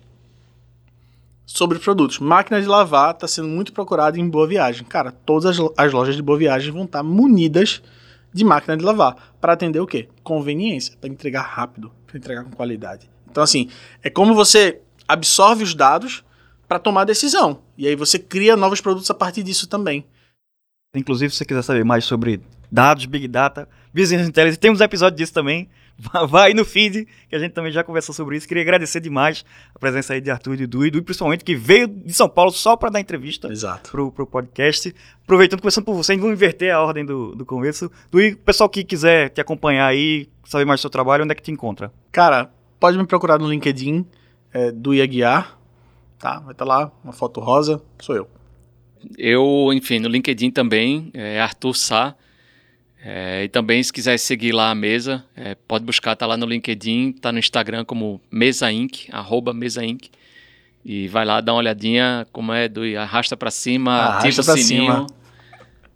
sobre 1.46 1.78
produtos. 1.78 2.18
Máquina 2.18 2.62
de 2.62 2.66
lavar 2.66 3.14
está 3.14 3.28
sendo 3.28 3.50
muito 3.50 3.74
procurada 3.74 4.18
em 4.18 4.30
Boa 4.30 4.48
Viagem. 4.48 4.86
Cara, 4.86 5.12
todas 5.12 5.60
as, 5.60 5.72
as 5.76 5.92
lojas 5.92 6.16
de 6.16 6.22
Boa 6.22 6.40
Viagem 6.40 6.72
vão 6.72 6.86
estar 6.86 7.00
tá 7.00 7.04
munidas 7.04 7.82
de 8.34 8.46
máquina 8.46 8.78
de 8.78 8.86
lavar 8.86 9.36
para 9.42 9.52
atender 9.52 9.82
o 9.82 9.86
quê? 9.86 10.08
Conveniência, 10.24 10.96
para 10.96 11.10
entregar 11.10 11.42
rápido, 11.42 11.92
para 12.08 12.18
entregar 12.18 12.46
com 12.46 12.52
qualidade. 12.52 13.10
Então 13.30 13.44
assim, 13.44 13.70
é 14.02 14.10
como 14.10 14.34
você 14.34 14.80
absorve 15.06 15.66
os 15.66 15.76
dados 15.76 16.24
para 16.70 16.80
tomar 16.80 17.04
decisão. 17.04 17.60
E 17.78 17.86
aí 17.86 17.98
você 17.98 18.18
cria 18.18 18.56
novos 18.56 18.80
produtos 18.80 19.12
a 19.12 19.14
partir 19.14 19.44
disso 19.44 19.68
também. 19.68 20.06
Inclusive, 20.96 21.32
se 21.32 21.38
você 21.38 21.46
quiser 21.46 21.62
saber 21.62 21.86
mais 21.86 22.04
sobre 22.04 22.42
dados, 22.72 23.06
Big 23.06 23.28
Data, 23.28 23.70
Business 23.94 24.28
Intelligence, 24.28 24.60
temos 24.60 24.82
um 24.82 24.84
episódio 24.84 25.18
disso 25.18 25.32
também. 25.32 25.70
Vai 26.28 26.54
no 26.54 26.66
feed, 26.66 27.08
que 27.30 27.36
a 27.36 27.40
gente 27.40 27.52
também 27.52 27.72
já 27.72 27.84
conversou 27.84 28.16
sobre 28.16 28.38
isso. 28.38 28.48
Queria 28.48 28.64
agradecer 28.64 29.00
demais 29.00 29.46
a 29.76 29.78
presença 29.78 30.14
aí 30.14 30.22
de 30.22 30.32
Arthur 30.32 30.56
e 30.56 30.58
de 30.58 30.64
Edu, 30.64 30.86
e 30.86 31.02
principalmente 31.02 31.44
que 31.44 31.56
veio 31.56 31.88
de 31.88 32.12
São 32.12 32.28
Paulo 32.28 32.52
só 32.52 32.76
para 32.76 32.90
dar 32.90 33.00
entrevista 33.00 33.50
Exato. 33.50 33.92
Pro, 33.92 34.12
pro 34.12 34.26
podcast. 34.26 34.96
Aproveitando, 35.24 35.62
começando 35.62 35.86
por 35.86 35.94
você, 35.94 36.16
vamos 36.16 36.32
inverter 36.32 36.74
a 36.74 36.82
ordem 36.82 37.06
do, 37.06 37.36
do 37.36 37.46
começo. 37.46 37.92
Do 38.10 38.20
o 38.20 38.38
pessoal 38.38 38.68
que 38.68 38.84
quiser 38.84 39.30
te 39.30 39.40
acompanhar 39.40 39.86
aí, 39.86 40.28
saber 40.44 40.66
mais 40.66 40.80
do 40.80 40.82
seu 40.82 40.90
trabalho, 40.90 41.24
onde 41.24 41.34
é 41.34 41.36
que 41.36 41.44
te 41.44 41.52
encontra? 41.52 41.92
Cara, 42.12 42.50
pode 42.80 42.98
me 42.98 43.06
procurar 43.06 43.38
no 43.38 43.48
LinkedIn 43.48 44.08
é, 44.52 44.72
do 44.72 44.92
Iaguiar, 44.96 45.56
tá? 46.18 46.40
Vai 46.40 46.54
estar 46.54 46.66
tá 46.66 46.66
lá, 46.66 46.92
uma 47.04 47.14
foto 47.14 47.40
rosa, 47.40 47.80
sou 48.00 48.16
eu. 48.16 48.39
Eu, 49.18 49.72
enfim, 49.74 50.00
no 50.00 50.08
LinkedIn 50.10 50.52
também, 50.52 51.10
é 51.14 51.40
Arthur 51.40 51.76
Sá. 51.76 52.16
É, 53.02 53.46
e 53.46 53.48
também, 53.48 53.82
se 53.82 53.94
quiser 53.94 54.18
seguir 54.18 54.52
lá 54.52 54.70
a 54.70 54.76
mesa, 54.76 55.24
é, 55.36 55.56
pode 55.56 55.86
buscar, 55.86 56.16
tá 56.16 56.26
lá 56.26 56.36
no 56.36 56.46
LinkedIn, 56.46 57.14
tá 57.14 57.32
no 57.32 57.40
Instagram 57.40 57.86
como 57.86 58.20
Mesa 58.30 58.70
Inc., 58.72 59.08
arroba 59.12 59.54
Mesa 59.54 59.86
Inc. 59.86 60.10
E 60.84 61.08
vai 61.08 61.26
lá, 61.26 61.40
dá 61.40 61.54
uma 61.54 61.60
olhadinha 61.60 62.28
como 62.32 62.52
é, 62.52 62.68
do 62.68 62.82
arrasta 62.98 63.38
para 63.38 63.52
cima, 63.52 63.94
arrasta 63.94 64.42
ativa 64.42 64.54
o 64.54 64.58
sininho. 64.58 64.94
Cima. 64.94 65.08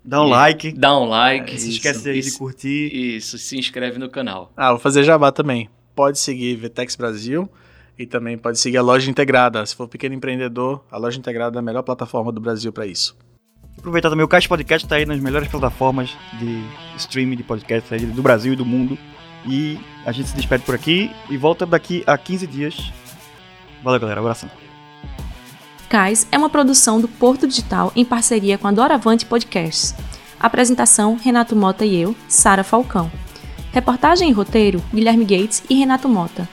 Dá 0.05 0.21
um 0.21 0.27
like. 0.27 0.71
Dá 0.73 0.99
um 0.99 1.05
like. 1.05 1.53
É, 1.53 1.57
se 1.57 1.69
esquece 1.69 2.09
aí 2.09 2.21
de 2.21 2.31
curtir. 2.37 2.93
Isso, 2.93 3.37
se 3.37 3.57
inscreve 3.57 3.97
no 3.97 4.09
canal. 4.09 4.51
Ah, 4.55 4.71
vou 4.71 4.79
fazer 4.79 5.03
jabá 5.03 5.31
também. 5.31 5.69
Pode 5.95 6.19
seguir 6.19 6.55
Vtex 6.57 6.95
Brasil 6.95 7.49
e 7.97 8.05
também 8.05 8.37
pode 8.37 8.59
seguir 8.59 8.77
a 8.77 8.81
Loja 8.81 9.09
Integrada. 9.09 9.65
Se 9.65 9.75
for 9.75 9.87
pequeno 9.87 10.15
empreendedor, 10.15 10.83
a 10.91 10.97
Loja 10.97 11.19
Integrada 11.19 11.57
é 11.57 11.59
a 11.59 11.63
melhor 11.63 11.83
plataforma 11.83 12.31
do 12.31 12.41
Brasil 12.41 12.71
para 12.71 12.85
isso. 12.85 13.15
Aproveitar 13.77 14.09
também, 14.09 14.23
o 14.23 14.27
Caixa 14.27 14.47
Podcast 14.47 14.85
está 14.85 14.95
aí 14.95 15.05
nas 15.05 15.19
melhores 15.19 15.47
plataformas 15.47 16.15
de 16.39 16.63
streaming 16.97 17.35
de 17.35 17.43
podcast 17.43 17.93
aí 17.93 18.05
do 18.05 18.21
Brasil 18.21 18.53
e 18.53 18.55
do 18.55 18.65
mundo. 18.65 18.97
E 19.45 19.77
a 20.05 20.11
gente 20.11 20.29
se 20.29 20.35
despede 20.35 20.63
por 20.63 20.73
aqui 20.73 21.11
e 21.29 21.37
volta 21.37 21.65
daqui 21.65 22.03
a 22.07 22.17
15 22.17 22.47
dias. 22.47 22.91
Valeu, 23.83 23.99
galera. 23.99 24.21
Abração. 24.21 24.49
Cais 25.89 26.27
é 26.31 26.37
uma 26.37 26.49
produção 26.49 26.99
do 26.99 27.07
Porto 27.07 27.47
Digital 27.47 27.91
em 27.95 28.05
parceria 28.05 28.57
com 28.57 28.67
a 28.67 28.71
Doravante 28.71 29.25
Podcasts. 29.25 29.93
Apresentação: 30.39 31.17
Renato 31.21 31.55
Mota 31.55 31.85
e 31.85 31.99
eu, 31.99 32.15
Sara 32.27 32.63
Falcão. 32.63 33.11
Reportagem 33.71 34.29
e 34.29 34.31
roteiro: 34.31 34.81
Guilherme 34.93 35.25
Gates 35.25 35.63
e 35.69 35.75
Renato 35.75 36.07
Mota. 36.07 36.47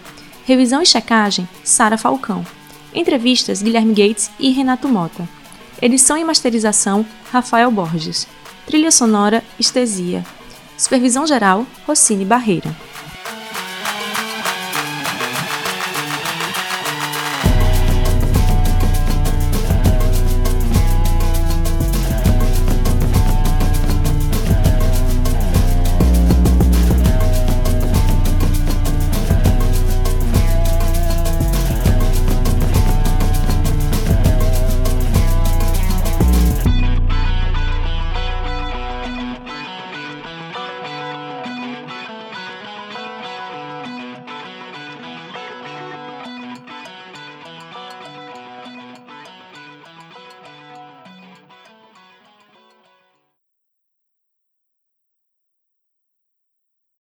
Revisão 0.44 0.83
e 0.83 0.87
checagem: 0.87 1.48
Sara 1.62 1.98
Falcão. 1.98 2.44
Entrevistas: 2.94 3.62
Guilherme 3.62 3.94
Gates 3.94 4.31
e 4.38 4.50
Renato 4.50 4.88
Mota. 4.88 5.29
Edição 5.81 6.16
e 6.16 6.24
masterização: 6.24 7.05
Rafael 7.31 7.70
Borges. 7.70 8.26
Trilha 8.66 8.90
sonora: 8.90 9.42
Estesia. 9.59 10.24
Supervisão 10.76 11.26
geral: 11.26 11.66
Rossini 11.87 12.24
Barreira. 12.24 12.74